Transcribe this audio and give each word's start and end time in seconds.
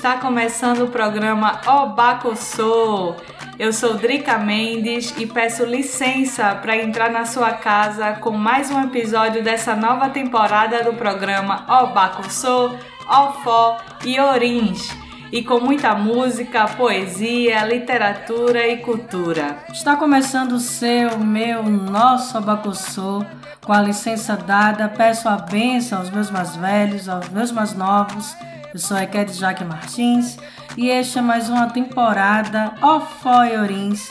Está 0.00 0.16
começando 0.16 0.84
o 0.84 0.88
programa 0.88 1.60
Obacossô. 1.66 3.16
Eu 3.58 3.70
sou 3.70 3.98
Drica 3.98 4.38
Mendes 4.38 5.14
e 5.18 5.26
peço 5.26 5.62
licença 5.66 6.54
para 6.54 6.74
entrar 6.74 7.10
na 7.10 7.26
sua 7.26 7.50
casa 7.50 8.14
com 8.14 8.30
mais 8.30 8.70
um 8.70 8.82
episódio 8.82 9.44
dessa 9.44 9.76
nova 9.76 10.08
temporada 10.08 10.82
do 10.82 10.94
programa 10.94 11.66
Obacossô, 11.82 12.70
Ofó 13.06 13.76
e 14.02 14.18
Orins. 14.18 14.88
E 15.30 15.44
com 15.44 15.60
muita 15.60 15.94
música, 15.94 16.64
poesia, 16.64 17.62
literatura 17.66 18.66
e 18.66 18.78
cultura. 18.78 19.58
Está 19.70 19.96
começando 19.96 20.52
o 20.52 20.60
seu, 20.60 21.18
meu, 21.18 21.62
nosso 21.62 22.38
Abacossô 22.38 23.22
com 23.62 23.72
a 23.74 23.82
licença 23.82 24.34
dada, 24.34 24.88
peço 24.88 25.28
a 25.28 25.36
bênção 25.36 25.98
aos 25.98 26.08
meus 26.08 26.30
mais 26.30 26.56
velhos, 26.56 27.06
aos 27.06 27.28
meus 27.28 27.52
mais 27.52 27.74
novos. 27.74 28.34
Eu 28.72 28.78
sou 28.78 28.96
a 28.96 29.02
Ekede 29.02 29.32
Jaque 29.32 29.64
Martins 29.64 30.38
e 30.76 30.88
este 30.88 31.18
é 31.18 31.22
mais 31.22 31.48
uma 31.48 31.68
temporada 31.68 32.72
Ofói 32.80 33.56
Orins, 33.56 34.10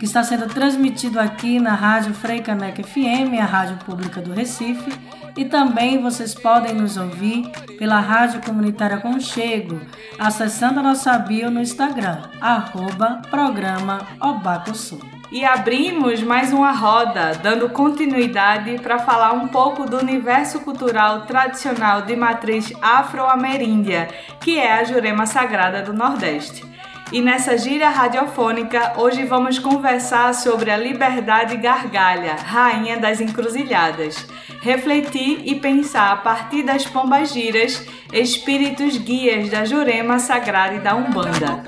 que 0.00 0.04
está 0.04 0.24
sendo 0.24 0.48
transmitido 0.48 1.20
aqui 1.20 1.60
na 1.60 1.74
Rádio 1.74 2.12
Frei 2.12 2.40
Caneca 2.40 2.82
FM, 2.82 3.38
a 3.40 3.44
rádio 3.44 3.76
pública 3.84 4.20
do 4.20 4.32
Recife, 4.32 4.90
e 5.36 5.44
também 5.44 6.00
vocês 6.00 6.34
podem 6.34 6.74
nos 6.74 6.96
ouvir 6.96 7.50
pela 7.78 8.00
Rádio 8.00 8.40
Comunitária 8.42 8.98
Conchego, 8.98 9.80
acessando 10.18 10.80
a 10.80 10.82
nossa 10.82 11.18
bio 11.18 11.50
no 11.50 11.60
Instagram, 11.60 12.22
arroba 12.40 13.22
programa 13.30 14.06
Obacosul 14.20 15.00
e 15.32 15.44
abrimos 15.44 16.22
mais 16.22 16.52
uma 16.52 16.72
roda, 16.72 17.32
dando 17.40 17.68
continuidade 17.68 18.78
para 18.80 18.98
falar 18.98 19.32
um 19.32 19.46
pouco 19.46 19.88
do 19.88 19.98
universo 19.98 20.60
cultural 20.60 21.22
tradicional 21.22 22.02
de 22.02 22.16
matriz 22.16 22.72
afro-ameríndia, 22.82 24.08
que 24.40 24.58
é 24.58 24.72
a 24.72 24.84
Jurema 24.84 25.26
Sagrada 25.26 25.82
do 25.82 25.92
Nordeste. 25.92 26.69
E 27.12 27.20
nessa 27.20 27.58
gíria 27.58 27.90
radiofônica, 27.90 28.92
hoje 28.96 29.24
vamos 29.24 29.58
conversar 29.58 30.32
sobre 30.32 30.70
a 30.70 30.76
Liberdade 30.76 31.56
Gargalha, 31.56 32.36
rainha 32.36 32.98
das 32.98 33.20
encruzilhadas. 33.20 34.28
Refletir 34.62 35.42
e 35.44 35.56
pensar 35.56 36.12
a 36.12 36.16
partir 36.16 36.62
das 36.62 36.86
pombagiras, 36.86 37.84
espíritos 38.12 38.96
guias 38.96 39.50
da 39.50 39.64
Jurema 39.64 40.20
Sagrada 40.20 40.74
e 40.76 40.78
da 40.78 40.94
Umbanda. 40.94 41.64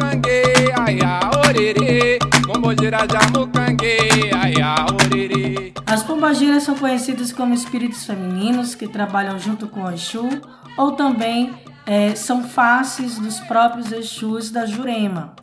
As 5.84 6.04
pombagiras 6.04 6.62
são 6.62 6.76
conhecidas 6.76 7.32
como 7.32 7.52
espíritos 7.52 8.06
femininos 8.06 8.76
que 8.76 8.86
trabalham 8.86 9.40
junto 9.40 9.66
com 9.66 9.82
o 9.82 9.90
Exu 9.90 10.28
ou 10.76 10.92
também 10.92 11.52
é, 11.86 12.14
são 12.14 12.44
faces 12.44 13.18
dos 13.18 13.40
próprios 13.40 13.90
Exus 13.92 14.50
da 14.50 14.66
Jurema. 14.66 15.34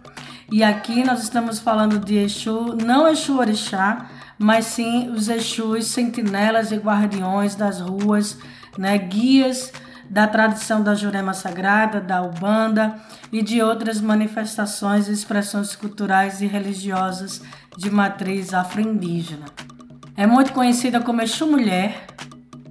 E 0.52 0.64
aqui 0.64 1.04
nós 1.04 1.22
estamos 1.22 1.60
falando 1.60 2.00
de 2.00 2.16
Exu, 2.18 2.76
não 2.84 3.08
Exu 3.08 3.38
Orixá, 3.38 4.08
mas 4.38 4.66
sim 4.66 5.10
os 5.10 5.30
Exus 5.30 5.86
sentinelas 5.88 6.72
e 6.72 6.78
guardiões 6.78 7.56
das 7.56 7.80
ruas, 7.80 8.38
né, 8.78 8.98
guias 8.98 9.72
da 10.10 10.26
tradição 10.26 10.82
da 10.82 10.96
Jurema 10.96 11.36
Sagrada, 11.36 12.02
da 12.02 12.24
Ubanda 12.24 12.96
e 13.32 13.44
de 13.44 13.62
outras 13.62 14.02
manifestações 14.02 15.08
e 15.08 15.12
expressões 15.12 15.76
culturais 15.76 16.42
e 16.42 16.48
religiosas 16.48 17.44
de 17.78 17.92
matriz 17.92 18.54
afro-indígena. 18.54 19.46
É 20.18 20.26
muito 20.26 20.52
conhecida 20.52 21.00
como 21.00 21.22
Exu 21.22 21.46
Mulher 21.46 22.08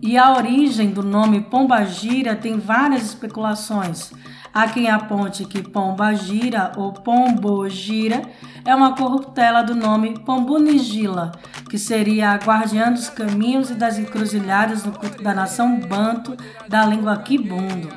e 0.00 0.16
a 0.16 0.32
origem 0.32 0.90
do 0.90 1.02
nome 1.02 1.40
Pombagira 1.40 2.36
tem 2.36 2.58
várias 2.58 3.02
especulações. 3.02 4.12
Há 4.52 4.68
quem 4.68 4.88
aponte 4.88 5.44
que 5.44 5.62
Pombagira 5.62 6.72
ou 6.76 6.92
Pombogira 6.92 8.22
é 8.64 8.74
uma 8.74 8.94
corruptela 8.94 9.62
do 9.62 9.74
nome 9.74 10.18
Pombunigila, 10.20 11.32
que 11.68 11.78
seria 11.78 12.30
a 12.30 12.36
guardiã 12.36 12.92
dos 12.92 13.08
caminhos 13.08 13.70
e 13.70 13.74
das 13.74 13.98
encruzilhadas 13.98 14.84
no 14.84 14.92
culto 14.92 15.22
da 15.22 15.34
nação 15.34 15.78
banto 15.80 16.36
da 16.68 16.84
língua 16.84 17.18
quibundo. 17.18 17.88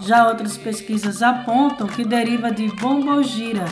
Já 0.00 0.28
outras 0.28 0.56
pesquisas 0.56 1.22
apontam 1.22 1.86
que 1.86 2.04
deriva 2.04 2.50
de 2.50 2.68
Bombogira, 2.76 3.64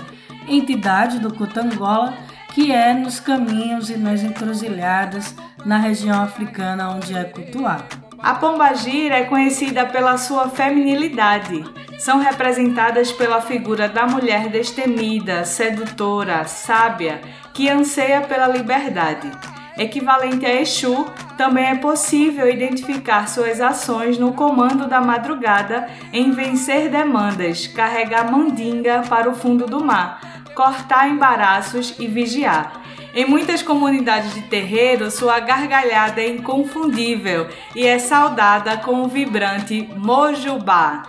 entidade 0.48 1.18
do 1.18 1.32
culto 1.32 1.60
Angola, 1.60 2.14
que 2.54 2.72
é 2.72 2.94
nos 2.94 3.20
caminhos 3.20 3.90
e 3.90 3.96
nas 3.96 4.22
encruzilhadas 4.22 5.34
na 5.64 5.78
região 5.78 6.22
africana 6.22 6.90
onde 6.90 7.16
é 7.16 7.24
cultuado. 7.24 8.04
A 8.18 8.34
pombagira 8.34 9.16
é 9.16 9.24
conhecida 9.24 9.84
pela 9.84 10.16
sua 10.16 10.48
feminilidade. 10.48 11.62
São 11.98 12.18
representadas 12.18 13.12
pela 13.12 13.40
figura 13.40 13.88
da 13.88 14.06
mulher 14.06 14.48
destemida, 14.48 15.44
sedutora, 15.44 16.44
sábia, 16.44 17.20
que 17.52 17.68
anseia 17.68 18.22
pela 18.22 18.48
liberdade. 18.48 19.30
Equivalente 19.76 20.46
a 20.46 20.60
Exu, 20.60 21.04
também 21.36 21.66
é 21.66 21.74
possível 21.74 22.48
identificar 22.48 23.28
suas 23.28 23.60
ações 23.60 24.18
no 24.18 24.32
comando 24.32 24.86
da 24.86 25.00
madrugada 25.00 25.88
em 26.12 26.30
vencer 26.30 26.88
demandas, 26.88 27.66
carregar 27.66 28.30
mandinga 28.30 29.02
para 29.08 29.28
o 29.28 29.34
fundo 29.34 29.66
do 29.66 29.84
mar, 29.84 30.20
cortar 30.54 31.08
embaraços 31.08 31.94
e 31.98 32.06
vigiar. 32.06 32.80
Em 33.14 33.24
muitas 33.24 33.62
comunidades 33.62 34.34
de 34.34 34.42
terreiro, 34.42 35.08
sua 35.08 35.38
gargalhada 35.38 36.20
é 36.20 36.28
inconfundível 36.28 37.46
e 37.72 37.86
é 37.86 37.96
saudada 37.96 38.76
com 38.78 39.02
o 39.02 39.08
vibrante 39.08 39.88
mojubá. 39.96 41.04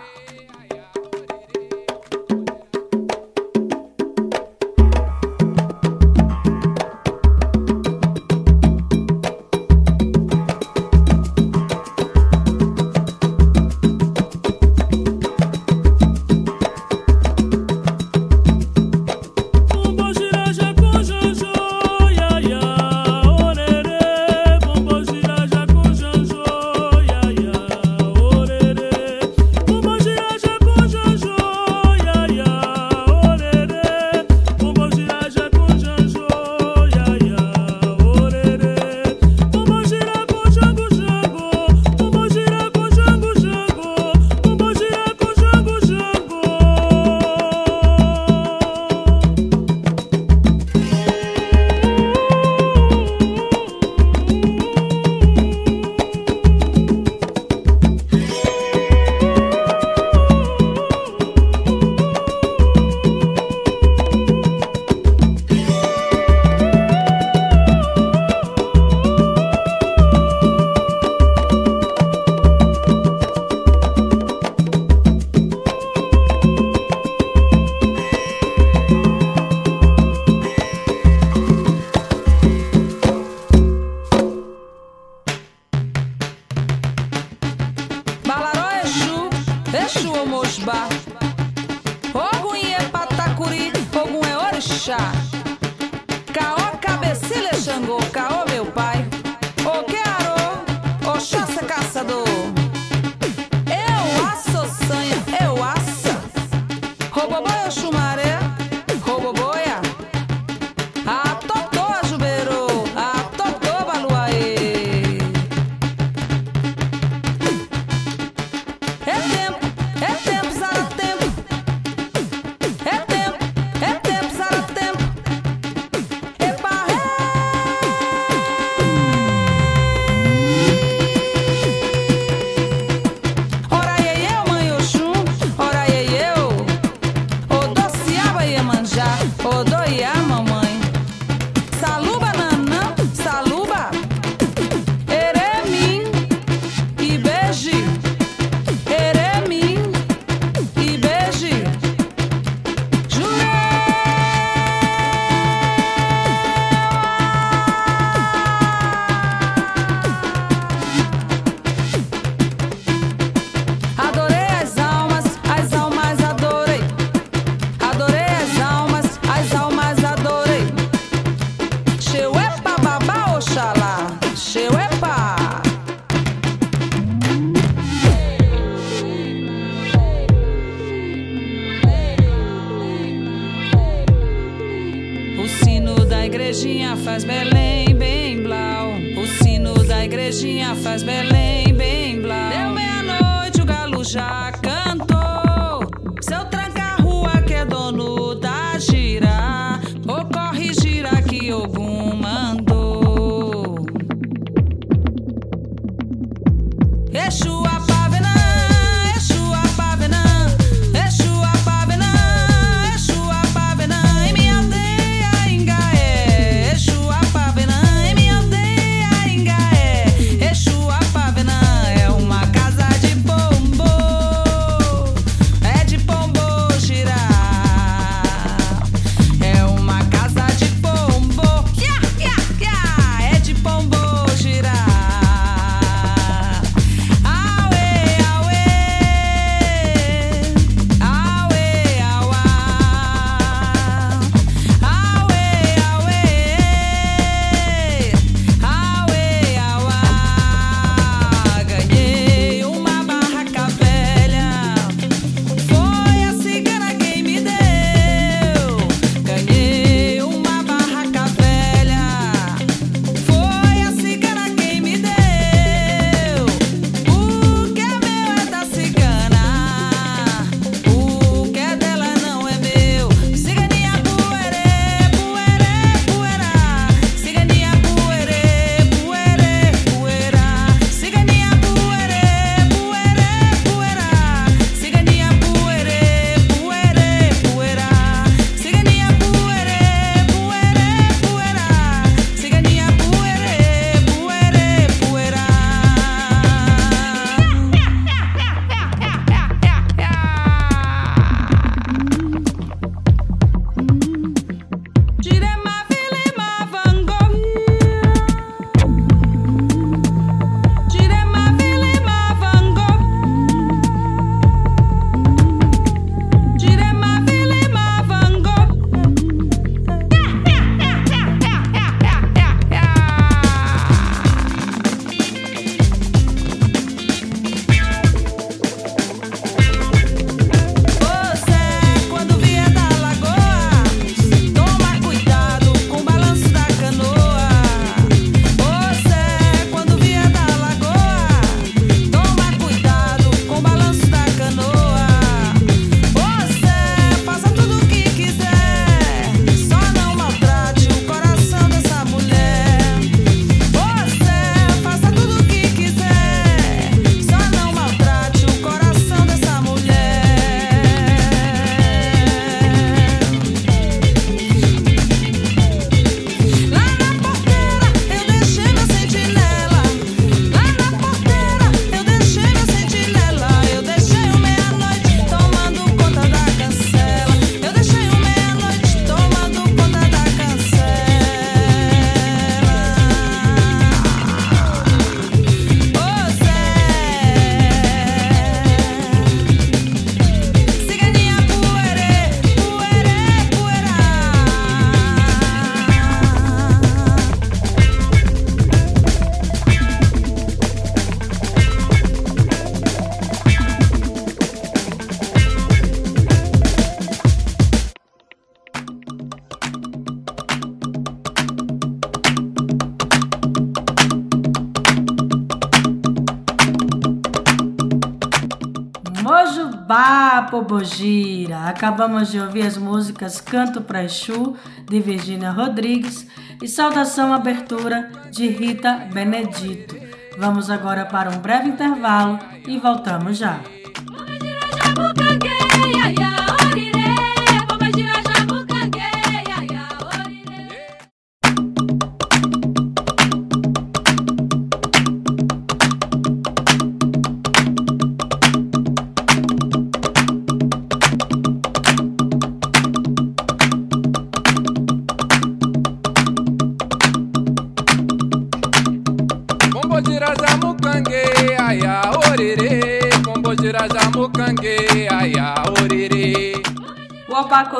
Pobogira! 420.50 421.68
Acabamos 421.68 422.30
de 422.30 422.40
ouvir 422.40 422.66
as 422.66 422.76
músicas 422.76 423.40
Canto 423.40 423.80
para 423.80 424.02
Exu, 424.02 424.56
de 424.84 425.00
Virgínia 425.00 425.50
Rodrigues, 425.50 426.26
e 426.60 426.66
Saudação 426.66 427.32
Abertura, 427.32 428.10
de 428.30 428.48
Rita 428.48 429.06
Benedito. 429.12 429.96
Vamos 430.38 430.70
agora 430.70 431.06
para 431.06 431.30
um 431.30 431.38
breve 431.38 431.68
intervalo 431.68 432.38
e 432.66 432.78
voltamos 432.78 433.38
já. 433.38 433.60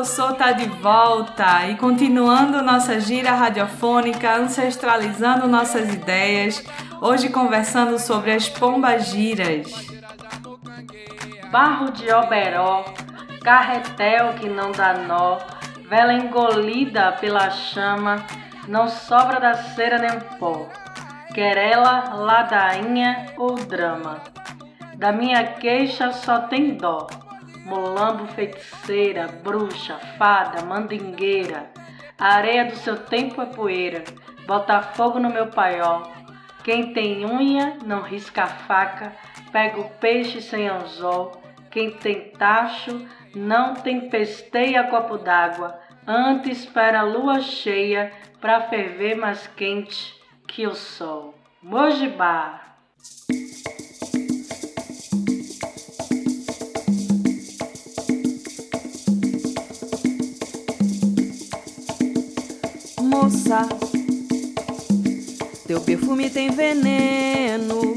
Pacossô 0.07 0.35
tá 0.35 0.53
de 0.53 0.69
volta 0.69 1.67
e 1.67 1.75
continuando 1.75 2.63
nossa 2.63 3.01
gira 3.01 3.33
radiofônica, 3.33 4.37
ancestralizando 4.37 5.49
nossas 5.49 5.93
ideias, 5.93 6.65
hoje 7.01 7.29
conversando 7.29 7.99
sobre 7.99 8.31
as 8.31 8.49
pombagiras. 8.49 9.67
Barro 11.51 11.91
de 11.91 12.09
oberó, 12.13 12.85
carretel 13.43 14.35
que 14.35 14.49
não 14.49 14.71
dá 14.71 14.95
nó, 14.95 15.39
vela 15.89 16.13
engolida 16.13 17.11
pela 17.21 17.51
chama, 17.51 18.25
não 18.69 18.89
sobra 18.89 19.41
da 19.41 19.55
cera 19.55 19.99
nem 19.99 20.21
pó. 20.39 20.69
Querela, 21.35 22.15
ladainha 22.15 23.27
ou 23.37 23.57
drama, 23.57 24.21
da 24.95 25.11
minha 25.11 25.43
queixa 25.45 26.13
só 26.13 26.43
tem 26.43 26.77
dó 26.77 27.09
molambo 27.67 28.29
feiticeira, 28.29 29.27
bruxa, 29.27 29.99
fada, 30.17 30.65
mandingueira. 30.65 31.69
A 32.17 32.35
areia 32.37 32.65
do 32.65 32.77
seu 32.77 32.97
tempo 32.97 33.43
é 33.43 33.47
poeira, 33.47 34.05
bota 34.47 34.81
fogo 34.81 35.19
no 35.19 35.29
meu 35.29 35.49
paiol. 35.49 36.11
Quem 36.63 36.93
tem 36.93 37.27
unha 37.27 37.77
não 37.85 38.03
risca 38.03 38.45
a 38.45 38.47
faca, 38.47 39.13
pega 39.51 39.81
o 39.81 39.91
peixe 39.91 40.41
sem 40.41 40.69
anzol. 40.69 41.43
Quem 41.71 41.91
tem 41.91 42.31
tacho 42.31 43.05
não 43.35 43.75
tempesteia 43.75 44.85
copo 44.85 45.19
d'água, 45.19 45.79
antes 46.07 46.61
espera 46.61 47.01
a 47.01 47.03
lua 47.03 47.41
cheia 47.41 48.13
para 48.41 48.63
ferver 48.63 49.17
mais 49.17 49.47
quente 49.49 50.15
que 50.47 50.67
o 50.67 50.75
sol. 50.75 51.35
Mojibá! 51.61 52.77
Moça. 63.47 63.69
Teu 65.67 65.81
perfume 65.81 66.29
tem 66.29 66.51
veneno. 66.51 67.95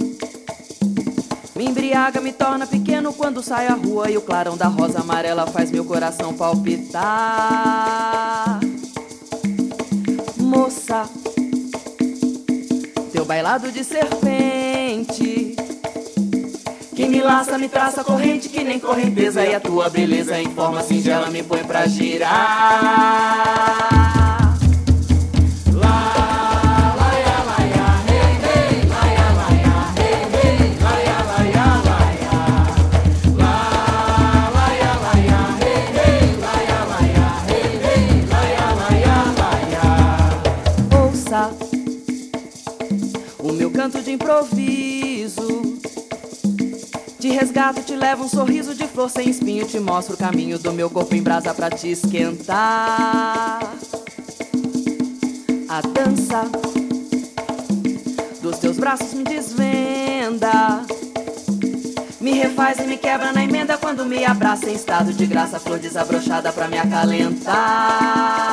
Me 1.55 1.65
embriaga, 1.65 2.21
me 2.21 2.31
torna 2.31 2.67
pequeno 2.67 3.11
quando 3.11 3.41
sai 3.43 3.67
à 3.67 3.73
rua 3.73 4.09
e 4.09 4.17
o 4.17 4.21
clarão 4.21 4.55
da 4.55 4.67
rosa 4.67 4.99
amarela 4.99 5.45
faz 5.47 5.71
meu 5.71 5.83
coração 5.83 6.33
palpitar. 6.33 7.01
Moça, 10.37 11.09
teu 13.11 13.25
bailado 13.25 13.71
de 13.71 13.83
serpente. 13.83 15.55
Que 16.95 17.07
me 17.07 17.21
laça, 17.21 17.57
me 17.57 17.67
traça 17.69 18.03
corrente 18.03 18.49
que 18.49 18.61
nem 18.61 18.77
correnteza 18.77 19.45
E 19.45 19.55
a 19.55 19.59
tua 19.61 19.89
beleza 19.89 20.37
em 20.37 20.49
forma 20.49 20.83
singela 20.83 21.29
me 21.29 21.41
põe 21.41 21.63
pra 21.63 21.87
girar 21.87 23.78
de 44.09 44.13
improviso. 44.13 45.77
Te 47.19 47.29
resgato, 47.29 47.83
te 47.83 47.95
levo 47.95 48.23
um 48.23 48.29
sorriso 48.29 48.73
de 48.73 48.87
flor 48.87 49.09
sem 49.09 49.29
espinho. 49.29 49.67
Te 49.67 49.79
mostro 49.79 50.15
o 50.15 50.17
caminho 50.17 50.57
do 50.57 50.73
meu 50.73 50.89
corpo 50.89 51.13
em 51.13 51.21
brasa 51.21 51.53
pra 51.53 51.69
te 51.69 51.91
esquentar. 51.91 53.59
A 55.67 55.81
dança 55.81 56.49
dos 58.41 58.57
teus 58.57 58.77
braços 58.77 59.13
me 59.13 59.23
desvenda. 59.23 60.81
Me 62.19 62.31
refaz 62.31 62.79
e 62.79 62.87
me 62.87 62.97
quebra 62.97 63.31
na 63.31 63.43
emenda 63.43 63.77
quando 63.77 64.05
me 64.05 64.25
abraça 64.25 64.69
em 64.69 64.73
estado 64.73 65.13
de 65.13 65.27
graça, 65.27 65.59
flor 65.59 65.77
desabrochada 65.77 66.51
pra 66.51 66.67
me 66.67 66.79
acalentar. 66.79 68.48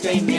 Jai 0.00 0.31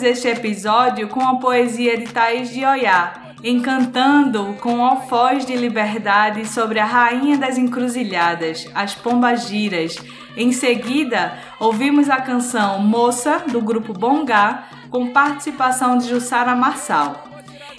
começamos 0.00 0.02
este 0.02 0.28
episódio 0.28 1.08
com 1.08 1.20
a 1.20 1.36
poesia 1.36 1.96
de 1.96 2.06
Thaís 2.06 2.50
de 2.50 2.64
Oiá, 2.64 3.12
encantando 3.44 4.56
com 4.60 4.84
alfoz 4.84 5.44
de 5.44 5.54
liberdade 5.56 6.46
sobre 6.46 6.78
a 6.78 6.84
rainha 6.84 7.36
das 7.36 7.58
encruzilhadas, 7.58 8.66
as 8.74 8.94
pombagiras. 8.94 9.96
Em 10.36 10.52
seguida, 10.52 11.34
ouvimos 11.58 12.08
a 12.08 12.20
canção 12.20 12.80
Moça, 12.80 13.44
do 13.50 13.60
grupo 13.60 13.92
Bongá, 13.92 14.64
com 14.90 15.08
participação 15.08 15.98
de 15.98 16.08
Jussara 16.08 16.54
Marçal. 16.54 17.29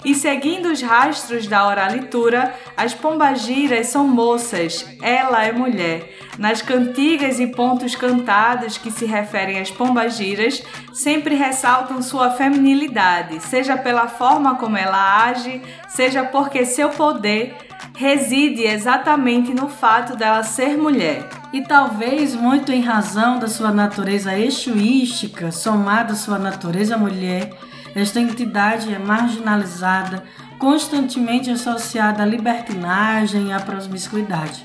E 0.04 0.14
seguindo 0.14 0.66
os 0.66 0.82
rastros 0.82 1.46
da 1.46 1.66
oralitura, 1.66 2.54
as 2.76 2.92
pombagiras 2.92 3.86
são 3.86 4.06
moças, 4.06 4.84
ela 5.00 5.44
é 5.44 5.52
mulher. 5.52 6.18
Nas 6.38 6.60
cantigas 6.60 7.38
e 7.38 7.46
pontos 7.46 7.94
cantados 7.94 8.76
que 8.76 8.90
se 8.90 9.04
referem 9.04 9.60
às 9.60 9.70
pombagiras, 9.70 10.62
sempre 10.92 11.34
ressaltam 11.34 12.02
sua 12.02 12.30
feminilidade, 12.30 13.40
seja 13.40 13.76
pela 13.76 14.08
forma 14.08 14.56
como 14.56 14.76
ela 14.76 15.24
age, 15.26 15.62
seja 15.88 16.24
porque 16.24 16.64
seu 16.64 16.88
poder 16.90 17.54
reside 17.94 18.62
exatamente 18.62 19.52
no 19.54 19.68
fato 19.68 20.16
dela 20.16 20.42
ser 20.42 20.76
mulher. 20.76 21.28
E 21.52 21.62
talvez 21.62 22.34
muito 22.34 22.72
em 22.72 22.80
razão 22.80 23.38
da 23.38 23.46
sua 23.46 23.70
natureza 23.70 24.36
exuística, 24.36 25.52
somada 25.52 26.14
à 26.14 26.16
sua 26.16 26.38
natureza 26.38 26.96
mulher, 26.96 27.50
esta 27.94 28.20
entidade 28.20 28.92
é 28.92 28.98
marginalizada, 28.98 30.24
constantemente 30.58 31.50
associada 31.50 32.22
à 32.22 32.26
libertinagem 32.26 33.48
e 33.48 33.52
à 33.52 33.60
promiscuidade. 33.60 34.64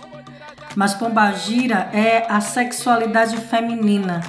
Mas 0.75 0.93
Pombagira 0.93 1.89
é 1.91 2.25
a 2.29 2.39
sexualidade 2.39 3.35
feminina 3.37 4.21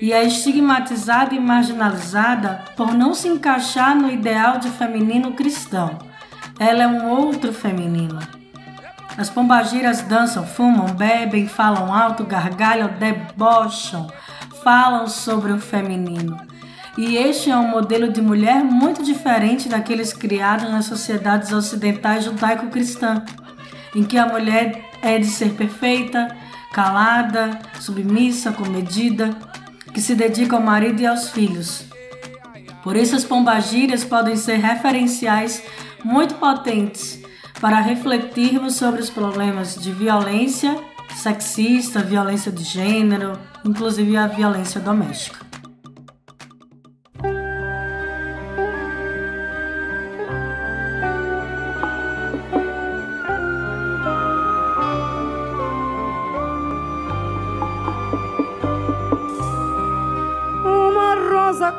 e 0.00 0.12
é 0.12 0.24
estigmatizada 0.24 1.34
e 1.34 1.40
marginalizada 1.40 2.64
por 2.76 2.92
não 2.92 3.14
se 3.14 3.28
encaixar 3.28 3.94
no 3.94 4.10
ideal 4.10 4.58
de 4.58 4.68
feminino 4.70 5.32
cristão. 5.32 5.98
Ela 6.58 6.82
é 6.82 6.86
um 6.86 7.08
outro 7.08 7.52
feminino. 7.52 8.18
As 9.16 9.30
pombagiras 9.30 10.02
dançam, 10.02 10.46
fumam, 10.46 10.86
bebem, 10.86 11.48
falam 11.48 11.94
alto, 11.94 12.24
gargalham, 12.24 12.90
debocham, 12.98 14.06
falam 14.62 15.06
sobre 15.06 15.52
o 15.52 15.58
feminino. 15.58 16.36
E 16.98 17.16
este 17.16 17.50
é 17.50 17.56
um 17.56 17.68
modelo 17.68 18.10
de 18.10 18.22
mulher 18.22 18.64
muito 18.64 19.02
diferente 19.02 19.68
daqueles 19.68 20.14
criados 20.14 20.70
nas 20.70 20.86
sociedades 20.86 21.52
ocidentais 21.52 22.24
judaico-cristã, 22.24 23.22
em 23.94 24.02
que 24.02 24.16
a 24.16 24.26
mulher 24.26 24.82
é 25.02 25.18
de 25.18 25.26
ser 25.26 25.50
perfeita, 25.50 26.34
calada, 26.72 27.58
submissa, 27.80 28.50
comedida, 28.50 29.36
que 29.92 30.00
se 30.00 30.14
dedica 30.14 30.56
ao 30.56 30.62
marido 30.62 31.00
e 31.02 31.06
aos 31.06 31.28
filhos. 31.30 31.84
Por 32.82 32.96
isso, 32.96 33.14
as 33.14 33.24
pombagírias 33.24 34.04
podem 34.04 34.36
ser 34.36 34.56
referenciais 34.56 35.62
muito 36.02 36.36
potentes 36.36 37.20
para 37.60 37.80
refletirmos 37.80 38.74
sobre 38.74 39.00
os 39.00 39.10
problemas 39.10 39.74
de 39.74 39.92
violência 39.92 40.76
sexista, 41.16 42.00
violência 42.00 42.52
de 42.52 42.62
gênero, 42.62 43.38
inclusive 43.64 44.16
a 44.16 44.26
violência 44.26 44.80
doméstica. 44.80 45.45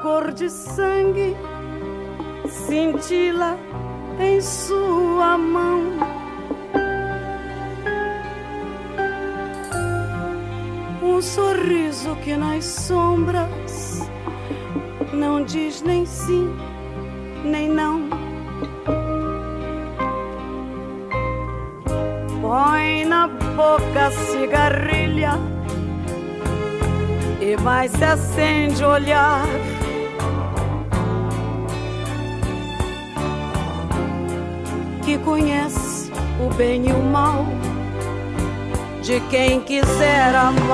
Cor 0.01 0.31
de 0.31 0.49
sangue 0.49 1.35
cintila 2.47 3.57
em 4.17 4.39
sua 4.39 5.37
mão. 5.37 5.81
Um 11.03 11.21
sorriso 11.21 12.15
que 12.23 12.37
nas 12.37 12.63
sombras 12.63 14.09
não 15.11 15.43
diz 15.43 15.81
nem 15.81 16.05
sim, 16.05 16.49
nem 17.43 17.67
não. 17.67 18.07
Põe 22.41 23.03
na 23.03 23.27
boca 23.27 24.11
cigarrilha 24.11 25.56
e 27.47 27.55
mais 27.61 27.89
se 27.91 28.03
acende 28.03 28.83
olhar 28.83 29.45
que 35.05 35.17
conhece 35.19 36.11
o 36.45 36.53
bem 36.55 36.89
e 36.89 36.91
o 36.91 37.01
mal 37.01 37.45
de 39.01 39.21
quem 39.29 39.61
quiser 39.61 40.35
amar. 40.35 40.67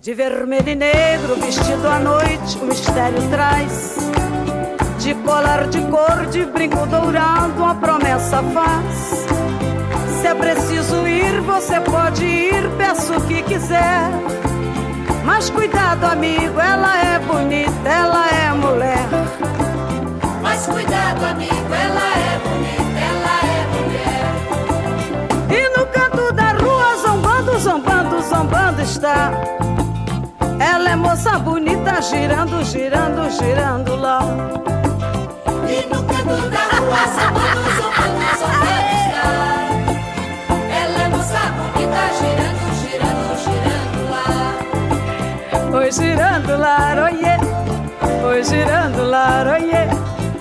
De 0.00 0.14
vermelho 0.14 0.68
e 0.68 0.76
negro, 0.76 1.34
vestido 1.34 1.88
à 1.88 1.98
noite, 1.98 2.56
o 2.58 2.66
mistério 2.66 3.20
traz. 3.30 3.96
De 5.00 5.12
colar 5.16 5.66
de 5.66 5.80
cor, 5.82 6.26
de 6.26 6.44
brinco 6.46 6.86
dourado, 6.86 7.60
uma 7.60 7.74
promessa 7.74 8.40
faz. 8.54 9.21
É 10.32 10.34
preciso 10.34 11.06
ir, 11.06 11.40
você 11.42 11.78
pode 11.80 12.24
ir, 12.24 12.68
peço 12.78 13.12
o 13.12 13.20
que 13.26 13.42
quiser 13.42 14.10
mas 15.24 15.48
cuidado, 15.50 16.04
amigo, 16.04 16.60
ela 16.60 16.98
é 16.98 17.18
bonita, 17.18 17.88
ela 17.88 18.28
é 18.28 18.52
mulher. 18.52 19.08
Mas 20.42 20.66
cuidado, 20.66 21.24
amigo, 21.24 21.74
ela 21.74 22.00
é 22.18 22.38
bonita, 22.38 23.00
ela 23.10 23.40
é 23.48 23.66
mulher. 23.72 24.24
E 25.48 25.78
no 25.78 25.86
canto 25.86 26.32
da 26.32 26.52
rua, 26.52 26.96
zombando, 26.96 27.58
zombando, 27.58 28.22
zombando 28.22 28.82
está. 28.82 29.30
Ela 30.58 30.90
é 30.90 30.96
moça 30.96 31.38
bonita, 31.38 32.02
girando, 32.02 32.64
girando, 32.64 33.30
girando 33.30 33.96
lá. 33.96 34.20
E 35.68 35.86
no 35.86 36.02
canto 36.02 36.48
da 36.50 36.64
rua, 36.76 37.06
zombando, 37.14 37.62
zombando, 37.76 38.38
zombando 38.38 38.81
girando 45.92 46.56
lá, 46.56 46.94
oiê. 47.04 47.36
Foi 48.22 48.42
girando 48.42 49.10
lá, 49.10 49.44
oiê. 49.52 49.88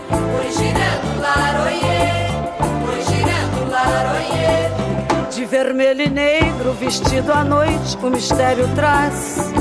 Foi 0.10 0.52
girando 0.52 1.22
lá, 1.22 1.64
oiê. 1.66 2.32
Foi 2.86 3.02
girando 3.04 3.70
lá, 3.70 4.14
oiê. 4.16 5.30
De 5.30 5.46
vermelho 5.46 6.02
e 6.04 6.10
negro, 6.10 6.74
vestido 6.80 7.34
à 7.34 7.44
noite, 7.44 7.98
o 8.02 8.10
mistério 8.10 8.68
traz. 8.76 9.52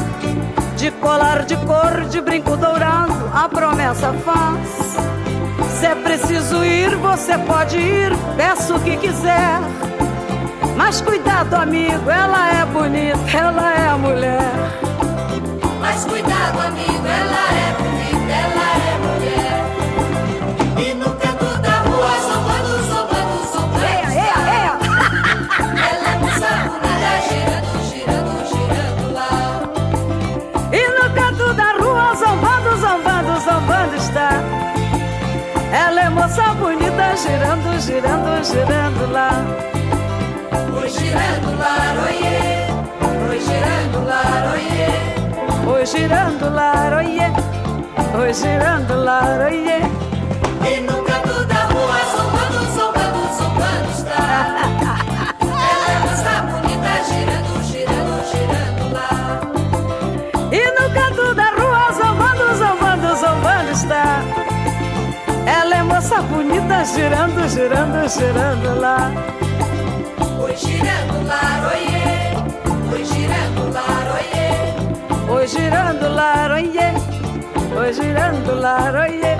De 0.77 0.93
colar 0.93 1.45
de 1.45 1.57
cor, 1.57 2.05
de 2.09 2.21
brinco 2.21 2.57
dourado, 2.57 3.31
a 3.35 3.49
promessa 3.49 4.13
faz. 4.25 4.97
Se 5.79 5.87
é 5.87 5.95
preciso 5.97 6.65
ir, 6.65 6.95
você 6.97 7.37
pode 7.37 7.77
ir, 7.77 8.13
peço 8.37 8.77
o 8.77 8.81
que 8.81 8.97
quiser. 8.97 9.59
Mas 10.77 11.01
cuidado, 11.01 11.55
amigo, 11.55 12.09
ela 12.09 12.53
é 12.53 12.65
bonita, 12.65 13.37
ela 13.37 13.73
é 13.75 13.95
mulher. 13.97 14.90
Mas 16.01 16.09
cuidado, 16.11 16.59
amigo, 16.61 17.07
ela 17.07 17.45
é 17.53 17.73
bonita, 17.77 18.33
ela 18.33 18.69
é 18.89 18.97
mulher. 19.05 19.61
E 20.79 20.95
no 20.95 21.11
canto 21.17 21.59
da 21.61 21.77
rua, 21.81 22.13
zombando, 22.23 22.73
zombando, 22.89 23.37
zombando. 23.53 23.85
Eia, 23.85 24.09
eia, 24.09 24.41
eia! 24.57 24.75
Ela 25.91 26.09
é 26.09 26.17
moça 26.17 26.49
bonita, 26.71 27.13
girando, 27.29 27.73
girando, 27.91 28.33
girando 28.49 29.05
lá. 29.13 29.33
E 30.73 30.83
no 30.89 31.07
canto 31.15 31.53
da 31.53 31.71
rua, 31.73 32.15
zombando, 32.15 32.71
zombando, 32.79 33.41
zombando 33.41 33.95
está. 33.97 34.31
Ela 35.71 36.01
é 36.01 36.09
moça 36.09 36.55
bonita, 36.55 37.15
girando, 37.17 37.79
girando, 37.79 38.43
girando 38.43 39.13
lá. 39.13 39.33
Foi 40.73 40.89
girando 40.89 41.59
lá, 41.59 41.95
oiê. 42.07 42.71
Foi 43.27 43.39
girando 43.39 44.07
lá, 44.07 44.53
oiê. 44.55 45.20
Oi, 45.73 45.87
girando 45.87 46.51
lá, 46.53 46.73
oiê. 46.97 47.31
Oi, 48.21 48.35
girando 48.35 49.05
lá, 49.05 49.23
oiê. 49.47 49.79
E 50.69 50.81
no 50.81 51.03
canto 51.05 51.45
da 51.47 51.63
rua, 51.73 51.99
zombando, 52.13 52.61
zombando, 52.75 53.21
zombando 53.39 53.91
está. 53.97 54.21
Ela 55.71 55.87
é 55.93 55.99
moça 56.01 56.35
bonita, 56.51 56.93
girando, 57.09 57.53
girando, 57.71 58.15
girando 58.31 58.85
lá. 58.93 59.13
E 60.51 60.63
no 60.77 60.91
canto 60.93 61.35
da 61.35 61.49
rua, 61.51 61.93
zombando, 61.93 62.47
zombando, 62.59 63.17
zombando 63.17 63.71
está. 63.71 64.23
Ela 65.47 65.77
é 65.77 65.83
moça 65.85 66.21
bonita, 66.23 66.85
girando, 66.85 67.49
girando, 67.49 68.09
girando 68.09 68.81
lá. 68.81 69.13
Foi 70.37 70.57
girando 70.57 71.27
lá, 71.27 71.71
oiê. 71.73 72.93
Oi, 72.93 73.05
girando 73.05 73.73
laroie. 73.73 74.80
Oi 75.31 75.47
girando 75.47 76.09
lar, 76.09 76.51
oiê, 76.51 76.91
oi 77.79 77.93
girando 77.95 78.55
lar, 78.61 78.95
oiê. 78.97 79.37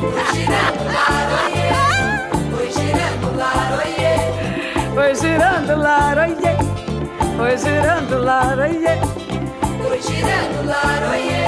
Oi 0.00 0.22
girando 0.32 0.84
lar, 0.94 1.28
oiê, 1.38 1.70
oi 2.56 2.68
girando 2.76 3.28
lar, 3.36 3.70
oiê. 3.80 4.14
Oi 5.00 5.12
girando 5.20 5.74
lar, 5.76 6.18
oiê, 6.18 6.54
oi 7.42 7.54
girando 7.58 8.16
lar, 8.28 8.58
oiê. 8.58 8.94
Oi 9.90 9.98
girando 10.06 10.60
lar, 10.70 11.02
oiê, 11.10 11.46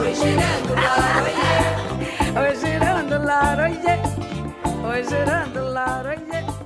oi 0.00 0.10
girando 0.20 0.72
lar, 0.84 1.12
oiê. 1.26 1.56
Oi 2.40 2.52
girando 5.04 5.58
lar, 5.74 6.06
oi 6.06 6.16
girando. 6.16 6.57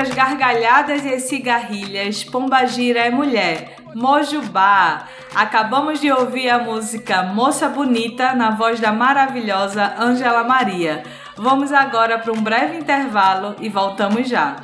As 0.00 0.08
gargalhadas 0.10 1.04
e 1.04 1.12
as 1.12 1.24
cigarrilhas, 1.24 2.24
Pombagira 2.24 3.00
é 3.00 3.10
mulher. 3.10 3.76
Mojubá. 3.94 5.06
Acabamos 5.34 6.00
de 6.00 6.10
ouvir 6.10 6.48
a 6.48 6.58
música 6.58 7.22
Moça 7.22 7.68
Bonita 7.68 8.32
na 8.32 8.50
voz 8.50 8.80
da 8.80 8.92
maravilhosa 8.92 9.94
Ângela 9.98 10.42
Maria. 10.44 11.02
Vamos 11.36 11.72
agora 11.72 12.18
para 12.18 12.32
um 12.32 12.40
breve 12.40 12.78
intervalo 12.78 13.56
e 13.60 13.68
voltamos 13.68 14.28
já. 14.28 14.56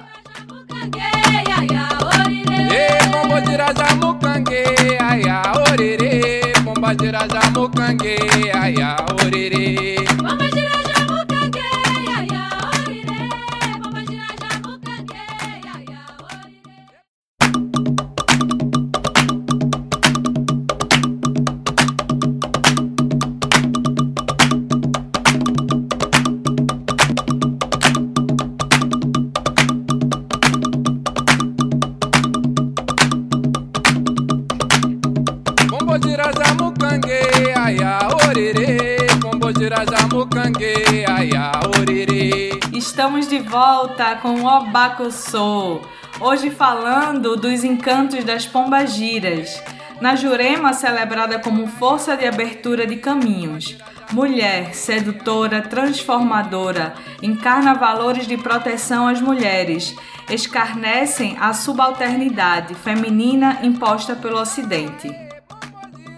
De 43.37 43.41
volta 43.41 44.17
com 44.17 44.41
o 44.41 44.47
Obacossô. 44.47 45.83
Hoje 46.19 46.49
falando 46.49 47.37
dos 47.37 47.65
encantos 47.65 48.25
das 48.25 48.47
pombagiras. 48.47 49.63
Na 50.01 50.17
Jurema, 50.17 50.73
celebrada 50.73 51.39
como 51.39 51.67
força 51.67 52.17
de 52.17 52.27
abertura 52.27 52.87
de 52.87 52.97
caminhos. 52.97 53.77
Mulher, 54.11 54.75
sedutora, 54.75 55.61
transformadora, 55.61 56.95
encarna 57.23 57.75
valores 57.75 58.27
de 58.27 58.39
proteção 58.39 59.07
às 59.07 59.21
mulheres, 59.21 59.95
escarnecem 60.31 61.37
a 61.39 61.53
subalternidade 61.53 62.75
feminina 62.75 63.59
imposta 63.63 64.17
pelo 64.17 64.41
Ocidente. 64.41 65.15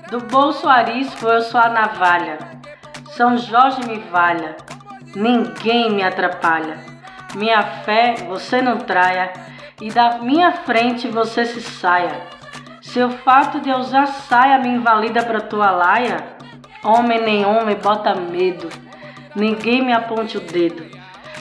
Do 0.09 0.21
bolso 0.21 0.69
arisco 0.69 1.27
eu 1.27 1.41
sou 1.41 1.61
a 1.61 1.69
navalha. 1.69 2.39
São 3.17 3.37
Jorge 3.37 3.85
me 3.89 3.99
valha. 4.09 4.57
Ninguém 5.17 5.91
me 5.91 6.05
atrapalha. 6.05 6.98
Minha 7.35 7.63
fé 7.63 8.15
você 8.29 8.63
não 8.63 8.79
traia. 8.79 9.33
E 9.81 9.91
da 9.91 10.19
minha 10.19 10.53
frente 10.53 11.07
você 11.09 11.45
se 11.45 11.61
saia. 11.61 12.21
Se 12.83 13.03
o 13.03 13.11
fato 13.11 13.61
de 13.61 13.69
eu 13.69 13.79
usar 13.79 14.07
saia 14.07 14.59
me 14.59 14.69
invalida 14.69 15.23
pra 15.23 15.41
tua 15.41 15.71
laia, 15.71 16.17
homem 16.83 17.23
nem 17.23 17.45
homem 17.45 17.77
bota 17.77 18.15
medo. 18.15 18.69
Ninguém 19.37 19.85
me 19.85 19.93
aponte 19.93 20.37
o 20.37 20.41
dedo. 20.41 20.85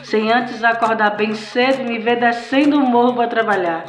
Sem 0.04 0.32
antes 0.32 0.63
acordar 0.63 1.15
bem 1.15 1.34
cedo 1.34 1.82
e 1.82 1.86
me 1.86 2.00
ver 2.00 2.19
descendo 2.19 2.78
o 2.78 2.86
morro 2.86 3.15
pra 3.15 3.28
trabalhar. 3.28 3.86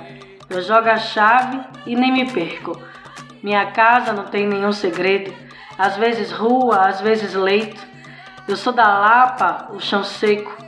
Eu 0.48 0.62
jogo 0.62 0.88
a 0.88 0.96
chave 0.96 1.60
e 1.84 1.94
nem 1.94 2.10
me 2.10 2.30
perco. 2.30 2.80
Minha 3.42 3.66
casa 3.66 4.12
não 4.12 4.24
tem 4.24 4.46
nenhum 4.46 4.72
segredo. 4.72 5.32
Às 5.76 5.96
vezes 5.96 6.32
rua, 6.32 6.88
às 6.88 7.00
vezes 7.00 7.34
leito. 7.34 7.80
Eu 8.48 8.56
sou 8.56 8.72
da 8.72 8.86
lapa, 8.98 9.68
o 9.72 9.78
chão 9.78 10.02
seco. 10.02 10.67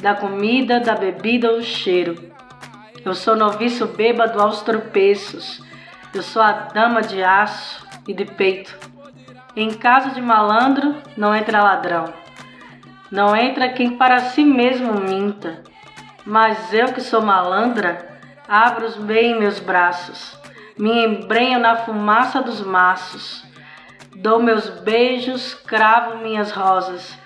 Da 0.00 0.14
comida, 0.14 0.80
da 0.80 0.94
bebida, 0.94 1.52
o 1.52 1.62
cheiro. 1.62 2.32
Eu 3.04 3.14
sou 3.14 3.36
noviço 3.36 3.86
bêbado 3.86 4.40
aos 4.40 4.62
tropeços. 4.62 5.62
Eu 6.14 6.22
sou 6.22 6.40
a 6.40 6.52
dama 6.52 7.02
de 7.02 7.22
aço 7.22 7.86
e 8.08 8.14
de 8.14 8.24
peito. 8.24 8.74
Em 9.54 9.74
casa 9.74 10.10
de 10.10 10.22
malandro 10.22 10.96
não 11.18 11.34
entra 11.34 11.62
ladrão. 11.62 12.14
Não 13.10 13.36
entra 13.36 13.68
quem 13.68 13.98
para 13.98 14.20
si 14.20 14.42
mesmo 14.42 14.94
minta. 14.94 15.62
Mas 16.24 16.72
eu 16.72 16.94
que 16.94 17.02
sou 17.02 17.20
malandra, 17.20 18.18
abro 18.48 19.02
bem 19.02 19.38
meus 19.38 19.58
braços. 19.58 20.34
Me 20.78 21.04
embrenho 21.04 21.58
na 21.58 21.76
fumaça 21.76 22.40
dos 22.40 22.62
maços. 22.62 23.44
Dou 24.16 24.42
meus 24.42 24.66
beijos, 24.66 25.52
cravo 25.52 26.18
minhas 26.18 26.52
rosas. 26.52 27.18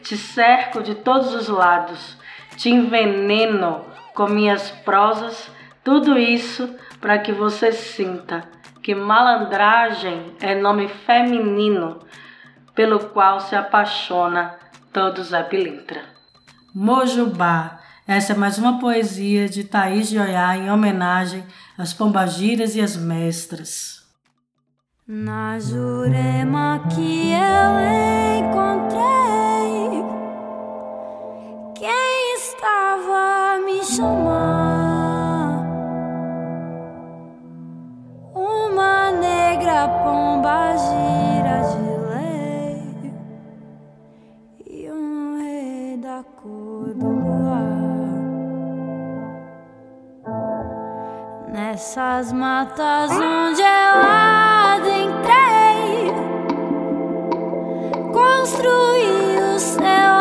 Te 0.00 0.16
cerco 0.16 0.80
de 0.80 0.94
todos 0.94 1.34
os 1.34 1.48
lados. 1.48 2.19
Te 2.60 2.68
enveneno 2.68 3.86
com 4.14 4.28
minhas 4.28 4.70
prosas. 4.84 5.50
Tudo 5.82 6.18
isso 6.18 6.68
para 7.00 7.18
que 7.18 7.32
você 7.32 7.72
sinta 7.72 8.44
que 8.82 8.94
malandragem 8.94 10.34
é 10.42 10.54
nome 10.54 10.86
feminino 10.86 12.00
pelo 12.74 12.98
qual 12.98 13.40
se 13.40 13.56
apaixona 13.56 14.56
todo 14.92 15.24
Zé 15.24 15.42
Pilintra. 15.42 16.02
Mojubá. 16.74 17.80
Essa 18.06 18.34
é 18.34 18.36
mais 18.36 18.58
uma 18.58 18.78
poesia 18.78 19.48
de 19.48 19.64
Thaís 19.64 20.10
de 20.10 20.18
Oiá 20.18 20.54
em 20.54 20.70
homenagem 20.70 21.42
às 21.78 21.94
pombagiras 21.94 22.76
e 22.76 22.82
às 22.82 22.94
mestras. 22.94 24.02
Na 25.08 25.58
Jurema 25.58 26.82
que 26.94 27.32
eu 27.32 28.44
encontrei 28.44 30.09
quem 32.60 32.68
estava 32.68 33.54
a 33.54 33.58
me 33.64 33.82
chamar, 33.82 35.64
uma 38.34 39.10
negra 39.12 39.88
pomba 40.04 40.76
gira 40.76 41.62
de 41.70 41.80
lei 42.10 43.14
e 44.66 44.90
um 44.90 45.38
rei 45.40 45.96
da 45.96 46.22
cor 46.42 46.92
do 46.94 47.08
luar. 47.08 47.64
Nessas 51.48 52.32
matas 52.32 53.10
onde 53.12 53.62
eu 53.62 54.02
adentrei, 54.76 55.40
construí 58.12 59.54
o 59.54 59.58
seu 59.58 60.19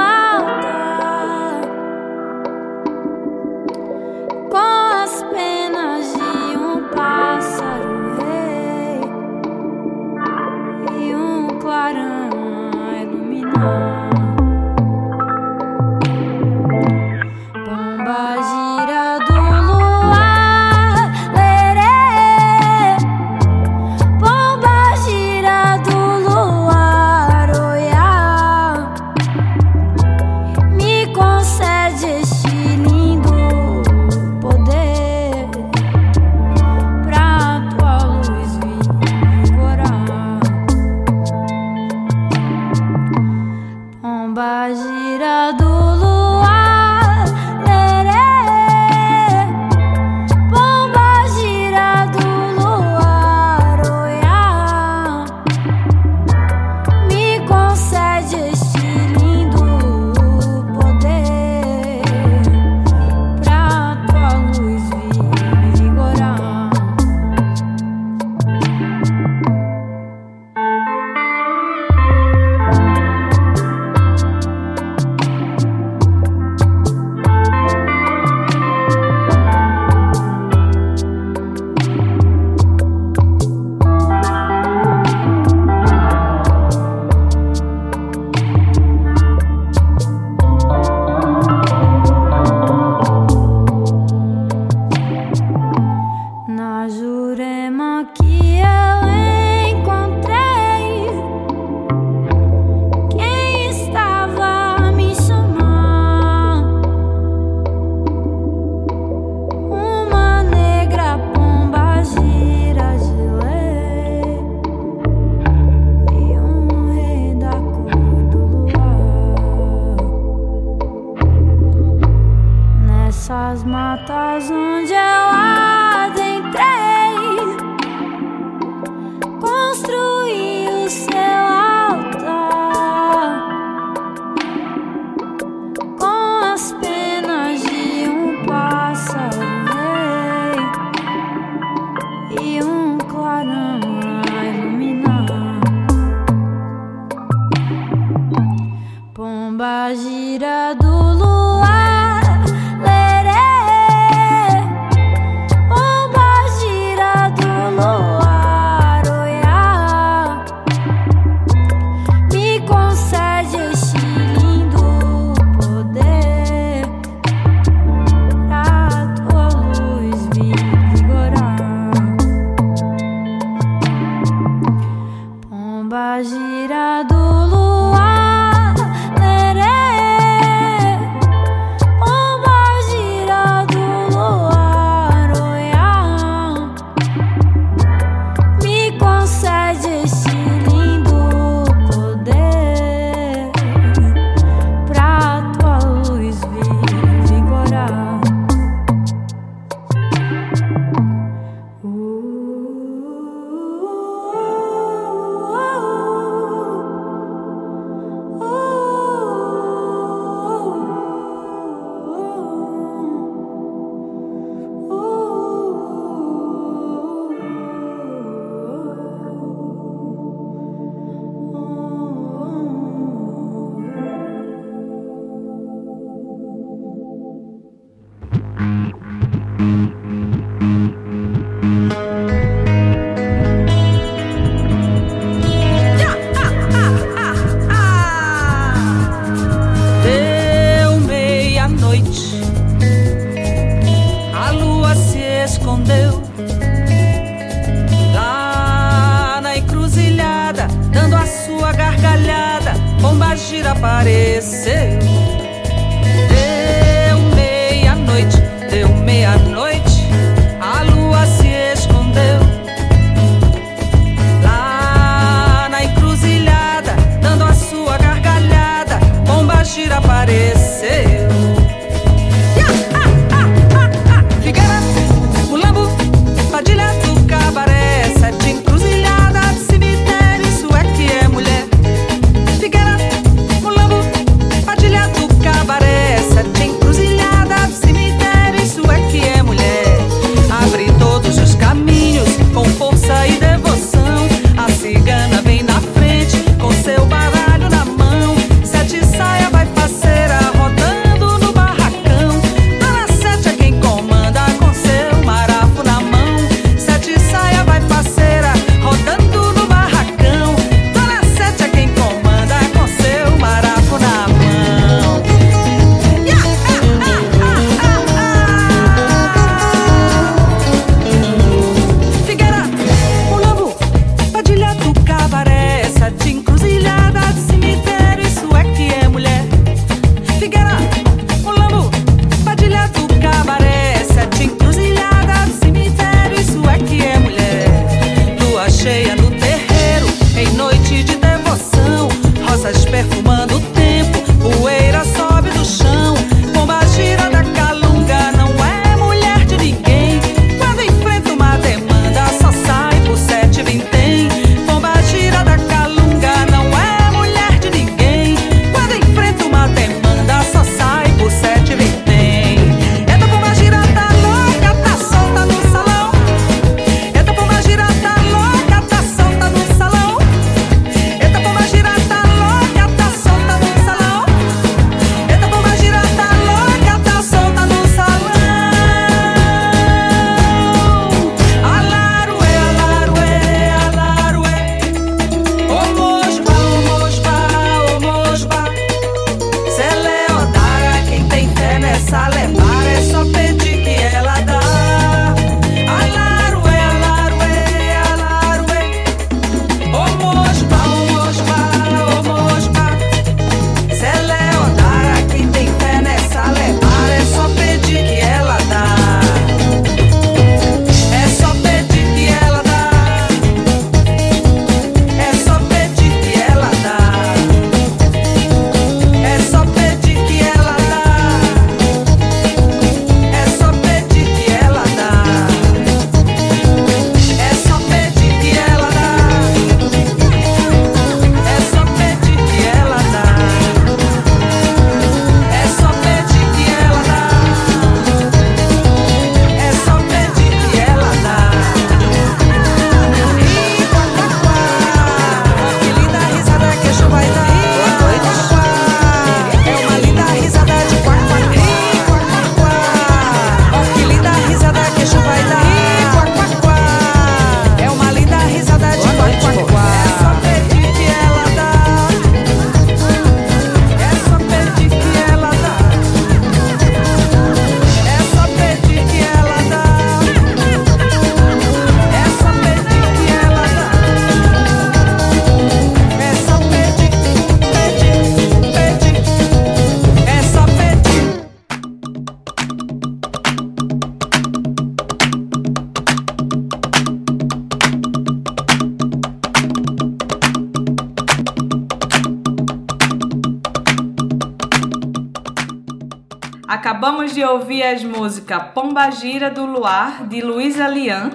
as 497.83 498.03
músicas 498.03 498.63
Pombagira 498.73 499.49
do 499.49 499.65
Luar, 499.65 500.27
de 500.27 500.41
Luísa 500.41 500.87
Lian, 500.87 501.31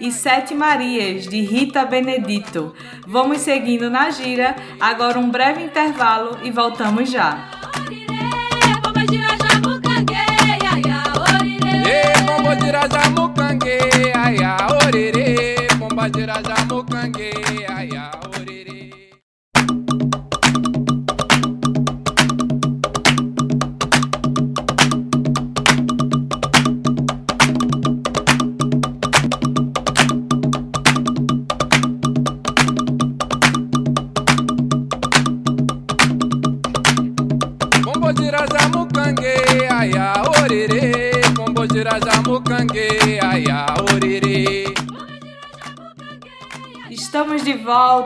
e 0.00 0.12
Sete 0.12 0.54
Marias, 0.54 1.26
de 1.26 1.40
Rita 1.40 1.84
Benedito. 1.84 2.74
Vamos 3.06 3.40
seguindo 3.40 3.90
na 3.90 4.10
gira, 4.10 4.54
agora 4.78 5.18
um 5.18 5.30
breve 5.30 5.64
intervalo 5.64 6.38
e 6.42 6.50
voltamos 6.50 7.10
já. 7.10 7.57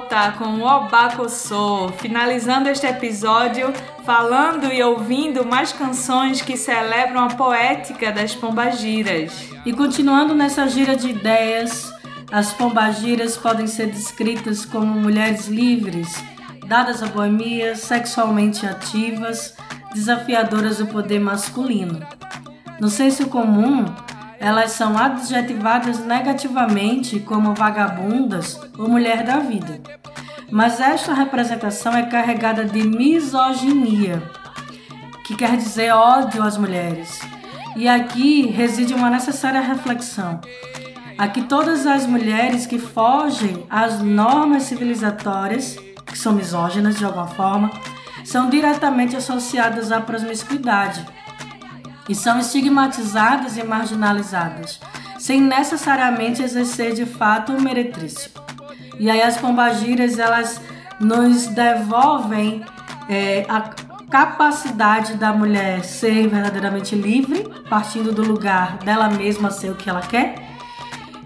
Volta 0.02 0.32
com 0.32 0.58
o 0.58 0.66
Obacossô, 0.66 1.88
finalizando 1.98 2.68
este 2.68 2.86
episódio 2.86 3.72
falando 4.04 4.72
e 4.72 4.82
ouvindo 4.82 5.44
mais 5.44 5.72
canções 5.72 6.42
que 6.42 6.56
celebram 6.56 7.24
a 7.24 7.28
poética 7.28 8.10
das 8.10 8.34
pombagiras. 8.34 9.32
E 9.64 9.72
continuando 9.72 10.34
nessa 10.34 10.66
gira 10.66 10.96
de 10.96 11.10
ideias, 11.10 11.92
as 12.32 12.52
pombagiras 12.52 13.36
podem 13.36 13.66
ser 13.66 13.86
descritas 13.86 14.64
como 14.64 14.86
mulheres 14.86 15.46
livres, 15.46 16.08
dadas 16.66 17.02
à 17.02 17.06
boemia, 17.06 17.76
sexualmente 17.76 18.66
ativas, 18.66 19.54
desafiadoras 19.94 20.78
do 20.78 20.86
poder 20.86 21.20
masculino. 21.20 22.04
No 22.80 22.88
senso 22.88 23.28
comum, 23.28 23.84
elas 24.42 24.72
são 24.72 24.98
adjetivadas 24.98 26.00
negativamente 26.00 27.20
como 27.20 27.54
vagabundas 27.54 28.60
ou 28.76 28.88
mulher 28.88 29.22
da 29.22 29.38
vida. 29.38 29.80
Mas 30.50 30.80
esta 30.80 31.14
representação 31.14 31.96
é 31.96 32.06
carregada 32.06 32.64
de 32.64 32.82
misoginia, 32.82 34.20
que 35.24 35.36
quer 35.36 35.56
dizer 35.56 35.92
ódio 35.92 36.42
às 36.42 36.58
mulheres. 36.58 37.20
E 37.76 37.88
aqui 37.88 38.48
reside 38.48 38.92
uma 38.92 39.08
necessária 39.08 39.60
reflexão. 39.60 40.40
Aqui 41.16 41.42
todas 41.42 41.86
as 41.86 42.04
mulheres 42.04 42.66
que 42.66 42.80
fogem 42.80 43.64
às 43.70 44.00
normas 44.00 44.64
civilizatórias, 44.64 45.76
que 46.04 46.18
são 46.18 46.32
misóginas 46.32 46.98
de 46.98 47.04
alguma 47.04 47.28
forma, 47.28 47.70
são 48.24 48.50
diretamente 48.50 49.14
associadas 49.14 49.92
à 49.92 50.00
promiscuidade 50.00 51.06
e 52.12 52.14
são 52.14 52.38
estigmatizadas 52.38 53.56
e 53.56 53.64
marginalizadas, 53.64 54.78
sem 55.18 55.40
necessariamente 55.40 56.42
exercer 56.42 56.92
de 56.92 57.06
fato 57.06 57.54
o 57.54 57.60
meretrício. 57.60 58.30
E 58.98 59.08
aí 59.10 59.22
as 59.22 59.38
pombagiras 59.38 60.18
elas 60.18 60.60
nos 61.00 61.46
devolvem 61.46 62.62
é, 63.08 63.46
a 63.48 63.62
capacidade 64.10 65.14
da 65.14 65.32
mulher 65.32 65.82
ser 65.84 66.28
verdadeiramente 66.28 66.94
livre, 66.94 67.48
partindo 67.70 68.12
do 68.12 68.22
lugar 68.22 68.76
dela 68.76 69.08
mesma 69.08 69.50
ser 69.50 69.70
o 69.70 69.74
que 69.74 69.88
ela 69.88 70.02
quer, 70.02 70.34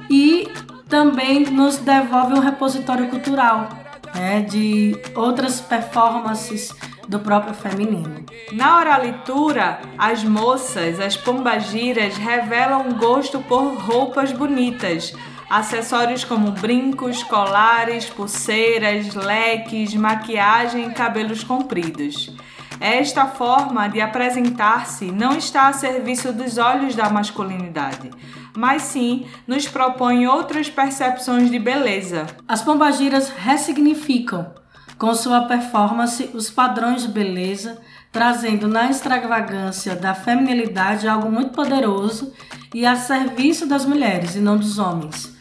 e 0.08 0.48
também 0.88 1.50
nos 1.50 1.78
devolve 1.78 2.34
um 2.34 2.40
repositório 2.40 3.08
cultural 3.08 3.68
né, 4.14 4.42
de 4.42 4.96
outras 5.16 5.60
performances 5.60 6.72
do 7.08 7.18
próprio 7.18 7.54
feminino. 7.54 8.24
Na 8.52 8.78
oralitura, 8.78 9.80
as 9.96 10.24
moças, 10.24 11.00
as 11.00 11.16
pombagiras, 11.16 12.16
revelam 12.16 12.88
um 12.88 12.94
gosto 12.94 13.40
por 13.40 13.74
roupas 13.74 14.32
bonitas, 14.32 15.14
acessórios 15.48 16.24
como 16.24 16.50
brincos, 16.52 17.22
colares, 17.22 18.06
pulseiras, 18.06 19.14
leques, 19.14 19.94
maquiagem 19.94 20.88
e 20.88 20.94
cabelos 20.94 21.44
compridos. 21.44 22.34
Esta 22.80 23.26
forma 23.26 23.88
de 23.88 24.00
apresentar-se 24.00 25.06
não 25.10 25.38
está 25.38 25.68
a 25.68 25.72
serviço 25.72 26.32
dos 26.32 26.58
olhos 26.58 26.94
da 26.94 27.08
masculinidade, 27.08 28.10
mas 28.54 28.82
sim 28.82 29.26
nos 29.46 29.66
propõe 29.66 30.26
outras 30.26 30.68
percepções 30.68 31.50
de 31.50 31.58
beleza. 31.58 32.26
As 32.46 32.60
pombagiras 32.60 33.30
ressignificam 33.30 34.52
com 34.98 35.14
sua 35.14 35.42
performance 35.42 36.30
os 36.34 36.50
padrões 36.50 37.02
de 37.02 37.08
beleza, 37.08 37.78
trazendo 38.10 38.66
na 38.66 38.90
extravagância 38.90 39.94
da 39.94 40.14
feminilidade 40.14 41.06
algo 41.06 41.30
muito 41.30 41.50
poderoso 41.50 42.32
e 42.74 42.86
a 42.86 42.96
serviço 42.96 43.66
das 43.66 43.84
mulheres 43.84 44.36
e 44.36 44.40
não 44.40 44.56
dos 44.56 44.78
homens. 44.78 45.34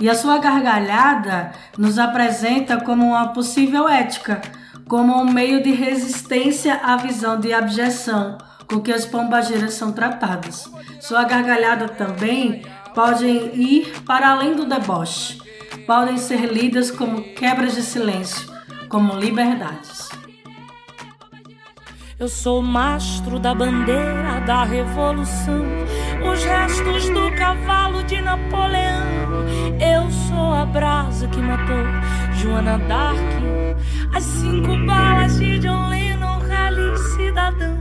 E 0.00 0.08
a 0.08 0.14
sua 0.14 0.38
gargalhada 0.38 1.52
nos 1.76 1.98
apresenta 1.98 2.80
como 2.80 3.06
uma 3.06 3.28
possível 3.28 3.88
ética, 3.88 4.40
como 4.86 5.20
um 5.20 5.30
meio 5.30 5.62
de 5.62 5.72
resistência 5.72 6.74
à 6.82 6.96
visão 6.96 7.38
de 7.40 7.52
abjeção 7.52 8.38
com 8.68 8.80
que 8.80 8.92
as 8.92 9.06
pombagiras 9.06 9.74
são 9.74 9.92
tratadas. 9.92 10.70
Sua 11.00 11.24
gargalhada 11.24 11.88
também 11.88 12.62
pode 12.94 13.26
ir 13.26 14.02
para 14.04 14.30
além 14.30 14.54
do 14.54 14.66
deboche, 14.66 15.38
podem 15.86 16.18
ser 16.18 16.52
lidas 16.52 16.90
como 16.90 17.22
quebras 17.34 17.74
de 17.74 17.82
silêncio, 17.82 18.57
como 18.88 19.14
liberdades. 19.14 20.08
Eu 22.18 22.28
sou 22.28 22.60
mastro 22.60 23.38
da 23.38 23.54
bandeira 23.54 24.40
da 24.46 24.64
revolução, 24.64 25.64
os 26.30 26.42
restos 26.42 27.08
do 27.10 27.30
cavalo 27.36 28.02
de 28.04 28.20
Napoleão. 28.20 29.06
Eu 29.78 30.10
sou 30.10 30.52
a 30.52 30.66
brasa 30.66 31.28
que 31.28 31.38
matou 31.38 31.84
Joana 32.34 32.78
Dark, 32.78 33.18
as 34.14 34.24
cinco 34.24 34.76
balas 34.84 35.38
de 35.38 35.58
John 35.60 35.88
Lennon, 35.88 36.40
rally 36.48 36.98
cidadão, 37.14 37.78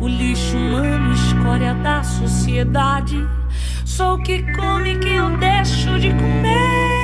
o 0.00 0.06
lixo 0.06 0.56
humano, 0.56 1.14
escória 1.14 1.74
da 1.74 2.02
sociedade. 2.02 3.16
Sou 3.86 4.14
o 4.14 4.22
que 4.22 4.42
come 4.52 4.98
que 4.98 5.08
eu 5.08 5.36
deixo 5.38 5.98
de 5.98 6.10
comer. 6.10 7.00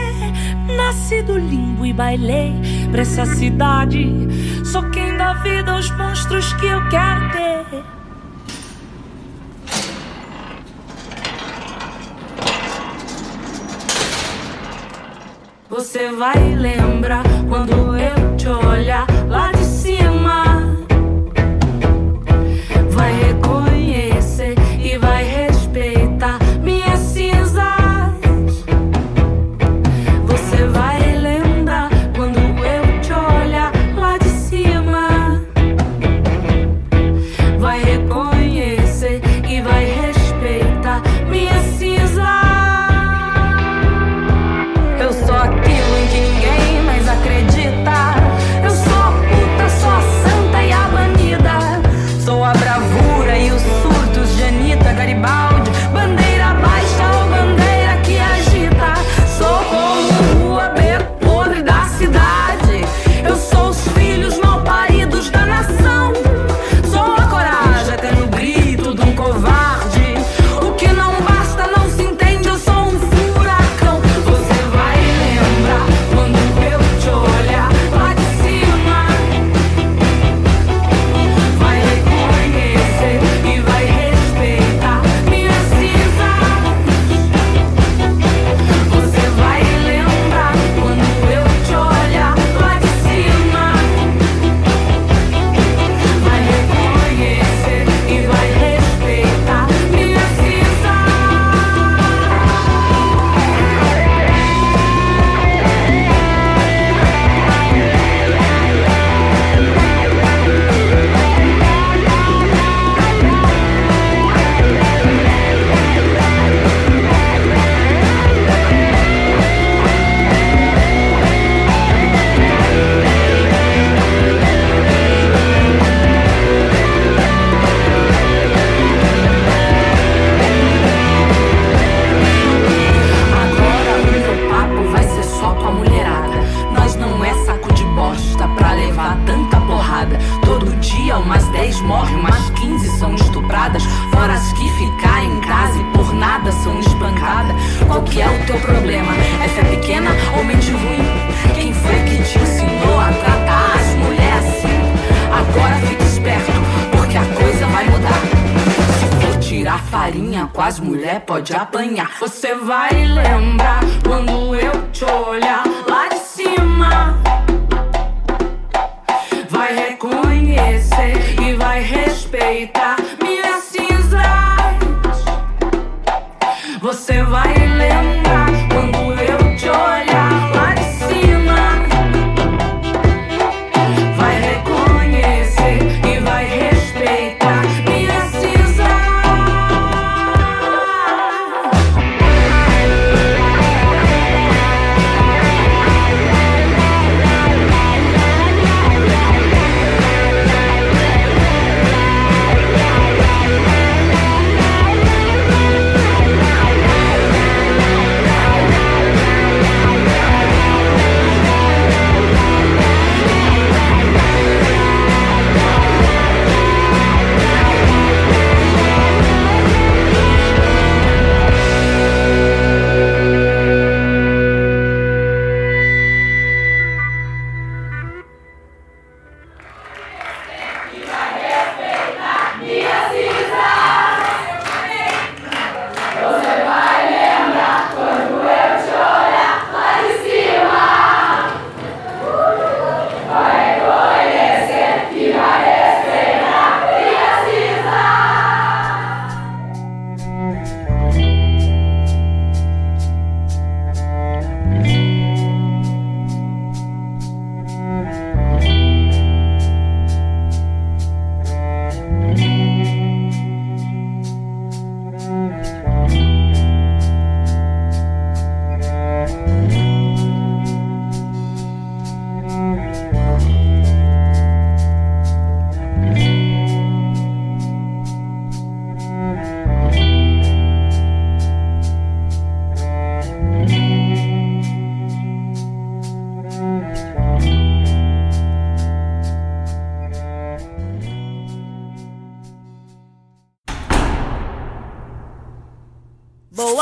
Nasci 0.77 1.23
do 1.23 1.39
limbo 1.39 1.87
e 1.87 1.93
bailei 1.93 2.53
pra 2.97 3.03
essa 3.03 3.27
cidade. 3.27 4.09
Sou 4.65 4.83
quem 4.89 5.15
dá 5.19 5.35
vida 5.35 5.71
aos 5.71 5.91
monstros 5.99 6.51
que 6.55 6.65
eu 6.65 6.81
quero 6.89 7.31
ter. 7.31 7.85
Você 15.69 16.11
vai 16.11 16.55
lembrar 16.55 17.25
quando 17.51 17.99
eu 17.99 18.37
te 18.39 18.49
olhar 18.49 19.07
lá 19.29 19.46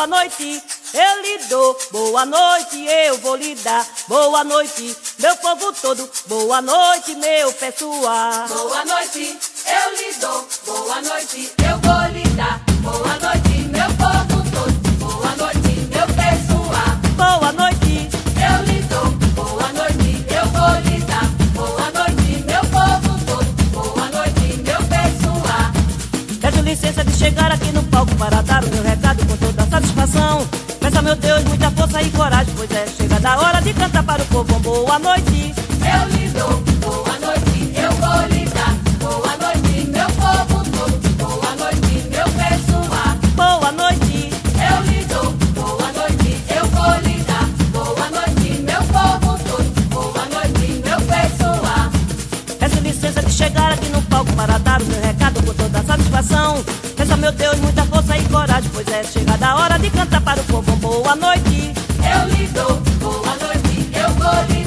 Boa 0.04 0.20
noite, 0.20 0.62
eu 0.92 1.22
lhe 1.22 1.38
dou. 1.48 1.78
Boa 1.90 2.26
noite, 2.26 2.84
eu 3.06 3.16
vou 3.20 3.36
lhe 3.36 3.54
dar. 3.54 3.86
Boa 4.06 4.44
noite, 4.44 4.94
meu 5.18 5.34
povo 5.38 5.72
todo. 5.80 6.10
Boa 6.26 6.60
noite, 6.60 7.14
meu 7.14 7.50
pessoal. 7.54 8.46
Boa 8.48 8.84
noite, 8.84 9.38
eu 9.66 9.96
lhe 9.96 10.12
dou. 10.20 10.46
Boa 10.66 11.00
noite, 11.00 11.50
eu 11.56 11.78
vou 11.78 12.12
lhe 12.12 12.28
dar. 12.36 12.60
Boa 12.82 13.18
noite, 13.18 13.48
meu 13.72 13.88
povo 13.96 14.44
todo. 14.50 14.72
Boa 14.98 15.36
noite, 15.36 15.72
meu 15.88 16.06
pessoal. 16.06 16.92
Boa 17.16 17.52
noite, 17.52 18.10
Eu 18.36 18.62
lhe 18.66 18.82
dou. 18.82 19.06
Boa 19.34 19.72
noite, 19.72 20.26
eu 20.28 20.46
vou 20.50 20.80
lhe 20.82 21.00
dar. 21.06 21.30
Boa 21.54 21.90
noite, 21.92 22.44
meu 22.44 22.60
povo 22.60 23.18
todo. 23.24 23.46
Boa 23.72 24.10
noite, 24.10 24.60
meu 24.64 24.80
pessoal. 24.84 25.72
peço 26.42 26.60
licença 26.60 27.02
de 27.02 27.16
chegar 27.16 27.50
aqui 27.50 27.72
no 27.72 27.82
palco 27.84 28.14
para 28.16 28.42
dar 28.42 28.62
o 28.62 28.68
meu 28.68 28.82
recado 28.82 29.24
satisfação. 30.24 30.48
Peça, 30.80 31.02
meu 31.02 31.16
Deus, 31.16 31.44
muita 31.44 31.70
força 31.70 32.02
e 32.02 32.10
coragem, 32.10 32.54
pois 32.56 32.70
é 32.70 32.86
chegada 32.86 33.28
a 33.30 33.40
hora 33.40 33.60
de 33.60 33.72
cantar 33.74 34.02
para 34.02 34.22
o 34.22 34.26
povo. 34.26 34.60
Boa 34.60 34.98
noite, 34.98 35.54
Eu 35.84 36.08
lhe 36.08 36.28
dou. 36.28 36.62
Boa 36.80 37.18
noite, 37.18 37.72
eu 37.76 37.90
vou 37.92 38.26
lhe 38.28 38.44
satisfação. 56.14 56.64
Peça, 56.96 57.16
meu 57.16 57.32
Deus, 57.32 57.58
muita 57.58 57.82
força 57.84 58.16
e 58.16 58.22
coragem, 58.28 58.70
pois 58.72 58.86
é 58.88 59.02
chegada 59.02 59.46
a 59.46 59.56
hora 59.56 59.78
de 59.78 59.90
cantar 59.90 60.20
para 60.20 60.40
o 60.40 60.44
povo. 60.44 60.76
Boa 60.76 61.16
noite, 61.16 61.72
Eu 61.98 62.28
lhe 62.28 62.46
dou. 62.48 62.76
Boa 63.00 63.36
noite, 63.36 63.90
eu 63.92 64.10
vou 64.10 64.56
lhe 64.56 64.63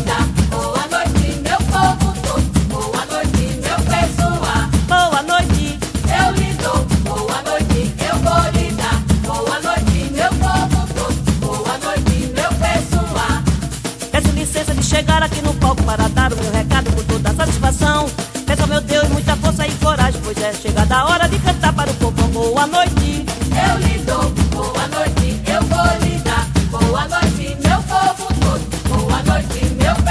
coragem, 19.88 20.22
pois 20.22 20.38
é 20.40 20.54
chegada 20.54 20.98
a 20.98 21.06
hora 21.06 21.30
de 21.30 21.40
cantar 21.40 21.72
para 21.72 21.90
o 21.90 21.94
povo. 21.94 22.28
Boa 22.28 22.68
noite, 22.68 23.26
Eu 23.70 23.78
lhe 23.80 24.00
dou. 24.00 24.30
Boa 24.52 24.88
noite, 24.90 25.42
eu 25.48 25.62
vou 25.64 26.06
lhe 26.06 26.18
dar. 26.20 26.46
Boa 26.70 27.08
noite, 27.08 27.58
meu 27.66 27.82
povo 27.84 28.28
todo. 28.42 28.66
Boa 28.90 29.24
noite, 29.24 29.66
meu 29.76 29.96
pessoal. 29.96 30.07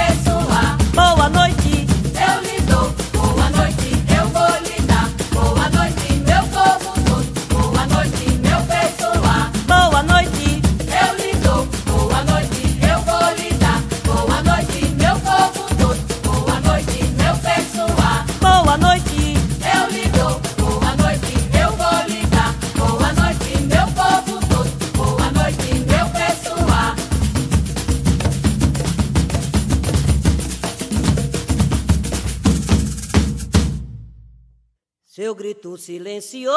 Grito 35.47 35.77
silenciou 35.77 36.53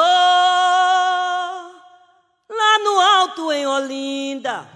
lá 2.49 2.79
no 2.83 2.99
alto 2.99 3.49
em 3.53 3.65
Olinda. 3.65 4.67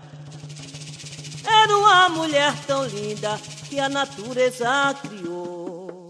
Era 1.45 1.78
uma 1.78 2.07
mulher 2.09 2.53
tão 2.66 2.86
linda 2.86 3.38
que 3.68 3.78
a 3.78 3.89
natureza 3.89 4.95
criou. 5.01 6.09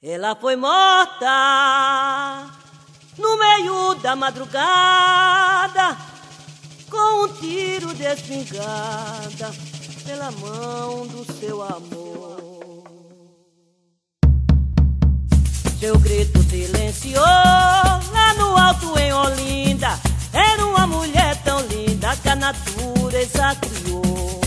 Ela 0.00 0.36
foi 0.36 0.54
morta 0.54 1.26
no 3.18 3.36
meio 3.36 3.94
da 3.94 4.14
madrugada 4.14 5.96
com 6.88 7.24
um 7.24 7.28
tiro 7.34 7.92
de 7.94 8.04
espingarda 8.04 9.50
pela 10.06 10.30
mão 10.30 11.04
do 11.08 11.24
seu 11.32 11.60
amor. 11.62 12.11
Seu 15.82 15.98
grito 15.98 16.40
silenciou 16.44 17.24
lá 17.24 18.34
no 18.38 18.56
alto 18.56 18.96
em 19.00 19.12
Olinda. 19.12 19.98
Era 20.32 20.64
uma 20.64 20.86
mulher 20.86 21.34
tão 21.42 21.60
linda 21.62 22.14
que 22.22 22.28
a 22.28 22.36
natureza 22.36 23.56
criou. 23.60 24.40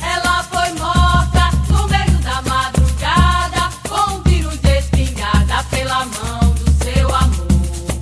Ela 0.00 0.42
foi 0.44 0.72
morta 0.78 1.50
no 1.68 1.86
meio 1.88 2.18
da 2.20 2.40
madrugada, 2.40 3.68
com 3.86 4.14
um 4.14 4.22
tiro 4.22 4.48
de 4.56 4.78
espingarda 4.78 5.62
pela 5.64 6.06
mão 6.06 6.54
do 6.54 6.84
seu 6.84 7.14
amor. 7.14 8.00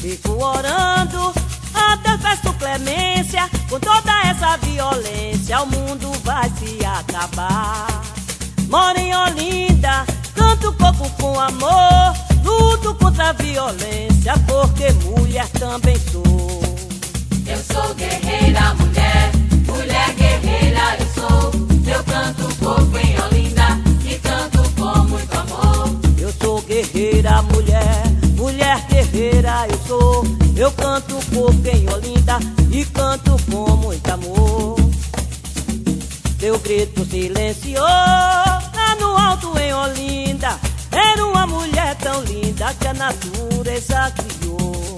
Fico 0.00 0.42
orando 0.42 1.34
até 1.74 2.16
festo 2.16 2.54
clemência, 2.54 3.42
com 3.68 3.78
toda 3.78 4.22
essa 4.22 4.56
violência, 4.56 5.60
o 5.60 5.66
mundo 5.66 6.10
vai 6.24 6.48
se 6.48 6.82
acabar. 6.82 7.88
Moro 8.70 8.98
em 8.98 9.14
Olinda 9.14 10.06
canto 10.54 10.72
coco 10.74 11.10
com 11.20 11.40
amor, 11.40 12.14
luto 12.44 12.94
contra 12.94 13.30
a 13.30 13.32
violência 13.32 14.34
porque 14.46 14.92
mulher 15.04 15.48
também 15.48 15.96
sou. 16.12 16.22
Eu 17.46 17.58
sou 17.58 17.94
guerreira, 17.94 18.74
mulher, 18.74 19.32
mulher 19.66 20.14
guerreira 20.14 20.96
eu 21.00 21.06
sou. 21.14 21.50
Eu 21.86 22.04
canto 22.04 22.56
pouco 22.56 22.98
em 22.98 23.20
Olinda 23.20 23.80
e 24.08 24.14
canto 24.18 24.62
com 24.76 25.04
muito 25.08 25.34
amor. 25.34 25.90
Eu 26.18 26.32
sou 26.40 26.62
guerreira, 26.62 27.42
mulher, 27.42 28.02
mulher 28.36 28.86
guerreira 28.88 29.66
eu 29.68 29.78
sou. 29.86 30.24
Eu 30.56 30.70
canto 30.72 31.16
pouco 31.34 31.66
em 31.66 31.92
Olinda 31.92 32.38
e 32.70 32.84
canto 32.86 33.36
com 33.50 33.76
muito 33.76 34.08
amor. 34.08 34.83
Teu 36.44 36.58
grito 36.58 37.06
silenciou 37.06 37.80
lá 37.80 38.94
no 39.00 39.16
alto 39.16 39.58
em 39.58 39.72
Olinda. 39.72 40.60
Era 40.92 41.24
uma 41.24 41.46
mulher 41.46 41.96
tão 41.96 42.22
linda 42.22 42.66
que 42.74 42.86
a 42.86 42.92
natureza 42.92 44.12
criou. 44.12 44.94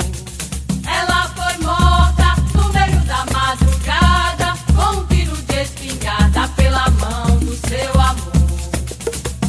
Ela 0.84 1.28
foi 1.36 1.64
morta 1.64 2.34
no 2.53 2.68
meio 2.72 3.01
da 3.03 3.24
madrugada 3.32 4.55
com 4.74 4.99
um 4.99 5.07
tiro 5.07 5.36
de 5.36 5.62
espingarda 5.62 6.49
pela 6.57 6.90
mão 6.90 7.38
do 7.38 7.55
seu 7.68 7.92
amor. 7.92 8.32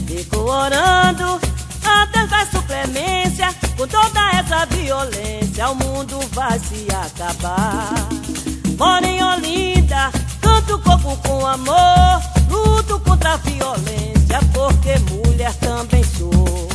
Fico 0.05 0.37
orando 0.37 1.41
a 1.83 2.05
Deus 2.13 2.29
peço 2.29 2.61
clemência 2.67 3.55
com 3.75 3.87
toda 3.87 4.29
essa 4.33 4.67
violência 4.67 5.71
o 5.71 5.75
mundo 5.75 6.19
vai 6.31 6.59
se 6.59 6.85
acabar. 6.93 8.07
Moro 8.77 9.03
em 9.03 9.23
Olinda, 9.23 10.11
canto 10.57 10.79
coco 10.79 11.15
com 11.17 11.45
amor, 11.45 12.21
luto 12.49 12.99
contra 13.01 13.33
a 13.33 13.37
violência 13.37 14.39
porque 14.53 14.97
mulher 15.11 15.53
também 15.55 16.03
sou. 16.03 16.67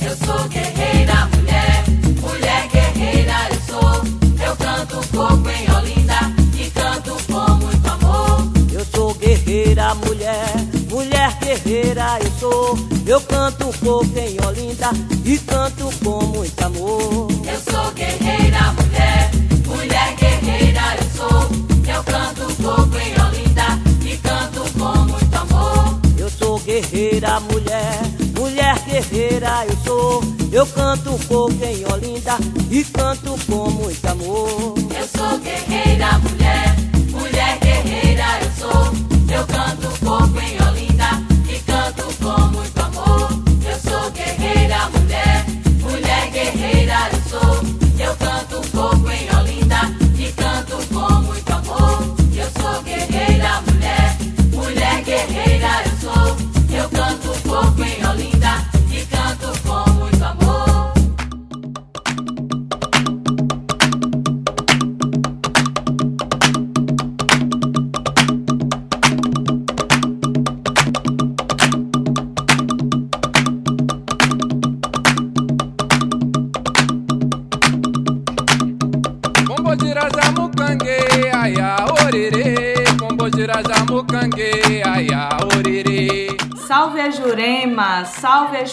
Eu 0.00 0.16
sou 0.16 0.48
guerreira, 0.48 1.28
mulher, 1.34 1.84
mulher 2.20 2.68
guerreira 2.68 3.34
eu 3.50 3.60
sou. 3.66 4.04
Eu 4.46 4.56
canto 4.56 5.08
pouco 5.08 5.48
em 5.48 5.70
Olinda 5.74 6.14
e 6.56 6.70
canto 6.70 7.16
com 7.26 7.50
muito 7.56 7.90
amor. 7.90 8.52
Eu 8.72 8.84
sou 8.94 9.14
guerreira, 9.14 9.94
mulher, 9.96 10.54
mulher 10.88 11.38
guerreira 11.40 12.18
eu 12.22 12.32
sou. 12.38 12.78
Eu 13.04 13.20
canto 13.22 13.66
pouco 13.80 14.16
em 14.16 14.36
Olinda 14.46 14.90
e 15.24 15.38
canto 15.38 15.90
com 16.04 16.24
muito 16.26 16.62
amor. 16.62 17.28
Eu 17.32 17.72
sou 17.72 17.90
guerreira, 17.92 18.72
mulher, 18.72 19.30
mulher 19.66 20.14
guerreira 20.14 20.82
eu 21.00 21.16
sou. 21.16 21.71
Eu 21.94 22.02
canto 22.04 22.62
pouco 22.62 22.96
em 22.98 23.12
Olinda 23.20 23.66
e 24.04 24.16
canto 24.18 24.60
com 24.78 24.98
muito 25.10 25.36
amor. 25.36 26.00
Eu 26.18 26.30
sou 26.30 26.58
guerreira, 26.60 27.40
mulher, 27.40 28.00
mulher 28.38 28.78
guerreira 28.86 29.66
eu 29.66 29.76
sou. 29.84 30.22
Eu 30.52 30.66
canto 30.66 31.18
pouco 31.26 31.64
em 31.64 31.84
Olinda 31.92 32.36
e 32.70 32.84
canto 32.84 33.36
com 33.46 33.70
muito 33.70 34.06
amor. 34.06 34.74
Eu 34.78 35.08
sou 35.08 35.38
guerreira, 35.38 36.18
mulher 36.18 36.91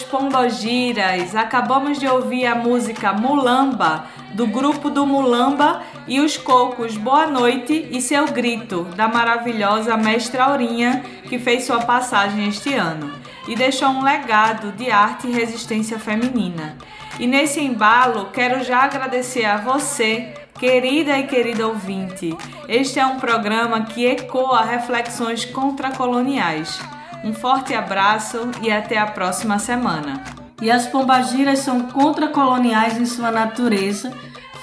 as 0.00 0.02
pombogiras. 0.04 1.34
Acabamos 1.34 1.98
de 1.98 2.06
ouvir 2.06 2.46
a 2.46 2.54
música 2.54 3.12
Mulamba, 3.12 4.06
do 4.34 4.46
grupo 4.46 4.88
do 4.90 5.06
Mulamba 5.06 5.82
e 6.06 6.20
os 6.20 6.36
Cocos 6.36 6.96
Boa 6.96 7.26
Noite 7.26 7.88
e 7.90 8.00
Seu 8.00 8.26
Grito, 8.26 8.84
da 8.96 9.08
maravilhosa 9.08 9.96
Mestra 9.96 10.44
Aurinha, 10.44 11.04
que 11.28 11.38
fez 11.38 11.64
sua 11.64 11.80
passagem 11.80 12.48
este 12.48 12.74
ano 12.74 13.10
e 13.48 13.54
deixou 13.54 13.88
um 13.88 14.02
legado 14.02 14.72
de 14.72 14.90
arte 14.90 15.26
e 15.26 15.32
resistência 15.32 15.98
feminina. 15.98 16.76
E 17.18 17.26
nesse 17.26 17.60
embalo, 17.60 18.26
quero 18.32 18.62
já 18.64 18.82
agradecer 18.82 19.44
a 19.44 19.56
você, 19.56 20.32
querida 20.58 21.18
e 21.18 21.26
querido 21.26 21.66
ouvinte. 21.68 22.36
Este 22.68 22.98
é 22.98 23.06
um 23.06 23.18
programa 23.18 23.82
que 23.82 24.06
ecoa 24.06 24.62
reflexões 24.62 25.44
contracoloniais. 25.44 26.80
Um 27.22 27.34
forte 27.34 27.74
abraço 27.74 28.50
e 28.62 28.70
até 28.70 28.98
a 28.98 29.06
próxima 29.06 29.58
semana. 29.58 30.22
E 30.60 30.70
as 30.70 30.86
pombagiras 30.86 31.60
são 31.60 31.82
contracoloniais 31.82 32.98
em 32.98 33.06
sua 33.06 33.30
natureza, 33.30 34.12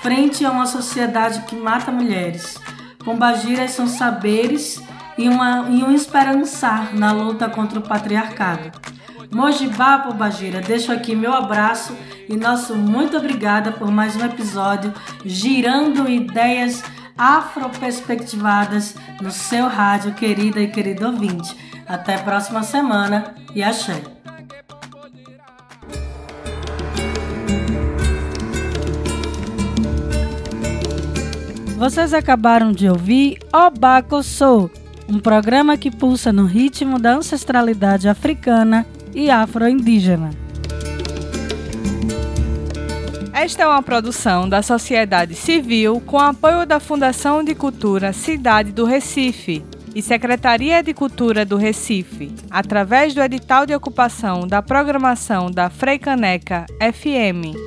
frente 0.02 0.46
a 0.46 0.52
uma 0.52 0.66
sociedade 0.66 1.42
que 1.42 1.56
mata 1.56 1.92
mulheres. 1.92 2.58
Pombagiras 3.00 3.72
são 3.72 3.88
saberes 3.88 4.82
e, 5.18 5.28
uma, 5.28 5.68
e 5.70 5.84
um 5.84 5.92
esperançar 5.92 6.96
na 6.96 7.12
luta 7.12 7.50
contra 7.50 7.80
o 7.80 7.84
patriarcado. 7.84 8.72
Mojibá 9.32 10.00
Pombagira, 10.00 10.62
deixo 10.62 10.92
aqui 10.92 11.16
meu 11.16 11.34
abraço 11.34 11.96
e 12.30 12.36
nosso 12.36 12.76
muito 12.76 13.18
obrigada 13.18 13.72
por 13.72 13.92
mais 13.92 14.16
um 14.16 14.24
episódio 14.24 14.94
girando 15.26 16.10
ideias 16.10 16.84
afroperspectivadas 17.18 18.96
no 19.22 19.32
seu 19.32 19.68
rádio, 19.68 20.14
querida 20.14 20.60
e 20.60 20.68
querido 20.68 21.08
ouvinte. 21.08 21.56
Até 21.88 22.16
a 22.16 22.20
próxima 22.20 22.64
semana 22.64 23.34
e 23.56 23.64
axé. 23.64 24.02
Vocês 31.78 32.14
acabaram 32.14 32.72
de 32.72 32.90
ouvir 32.90 33.38
Obaco 33.54 34.22
Sou, 34.22 34.70
um 35.08 35.20
programa 35.20 35.78
que 35.78 35.90
pulsa 35.90 36.34
no 36.34 36.46
ritmo 36.46 37.00
da 37.00 37.14
ancestralidade 37.14 38.10
africana 38.10 38.86
e 39.14 39.30
afro-indígena. 39.30 40.32
Esta 43.32 43.64
é 43.64 43.68
uma 43.68 43.82
produção 43.82 44.50
da 44.50 44.62
sociedade 44.62 45.36
civil 45.36 46.02
com 46.02 46.20
apoio 46.20 46.66
da 46.66 46.80
Fundação 46.80 47.44
de 47.44 47.56
Cultura 47.56 48.12
Cidade 48.12 48.72
do 48.72 48.84
Recife 48.84 49.64
e 49.98 50.02
Secretaria 50.04 50.84
de 50.84 50.94
Cultura 50.94 51.44
do 51.44 51.58
Recife, 51.58 52.32
através 52.52 53.16
do 53.16 53.22
edital 53.24 53.66
de 53.66 53.74
ocupação 53.74 54.46
da 54.46 54.62
programação 54.62 55.50
da 55.50 55.72
Freicaneca 55.72 56.68
FM. 56.80 57.58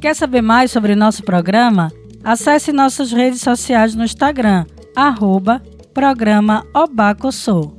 Quer 0.00 0.14
saber 0.14 0.42
mais 0.42 0.70
sobre 0.70 0.94
nosso 0.94 1.24
programa? 1.24 1.90
Acesse 2.22 2.72
nossas 2.72 3.10
redes 3.10 3.40
sociais 3.40 3.96
no 3.96 4.04
Instagram, 4.04 4.64
arroba 4.94 5.60
programa 5.92 6.64
Obacossou. 6.72 7.76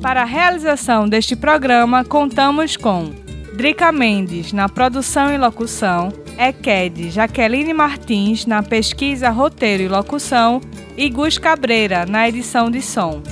Para 0.00 0.22
a 0.22 0.24
realização 0.24 1.06
deste 1.06 1.36
programa, 1.36 2.06
contamos 2.06 2.74
com 2.74 3.12
Drica 3.60 3.92
Mendes 3.92 4.54
na 4.54 4.70
produção 4.70 5.30
e 5.30 5.36
locução, 5.36 6.10
Eked 6.38 7.10
Jaqueline 7.10 7.74
Martins 7.74 8.46
na 8.46 8.62
pesquisa, 8.62 9.28
roteiro 9.28 9.82
e 9.82 9.86
locução 9.86 10.62
e 10.96 11.10
Gus 11.10 11.36
Cabreira 11.36 12.06
na 12.06 12.26
edição 12.26 12.70
de 12.70 12.80
som. 12.80 13.22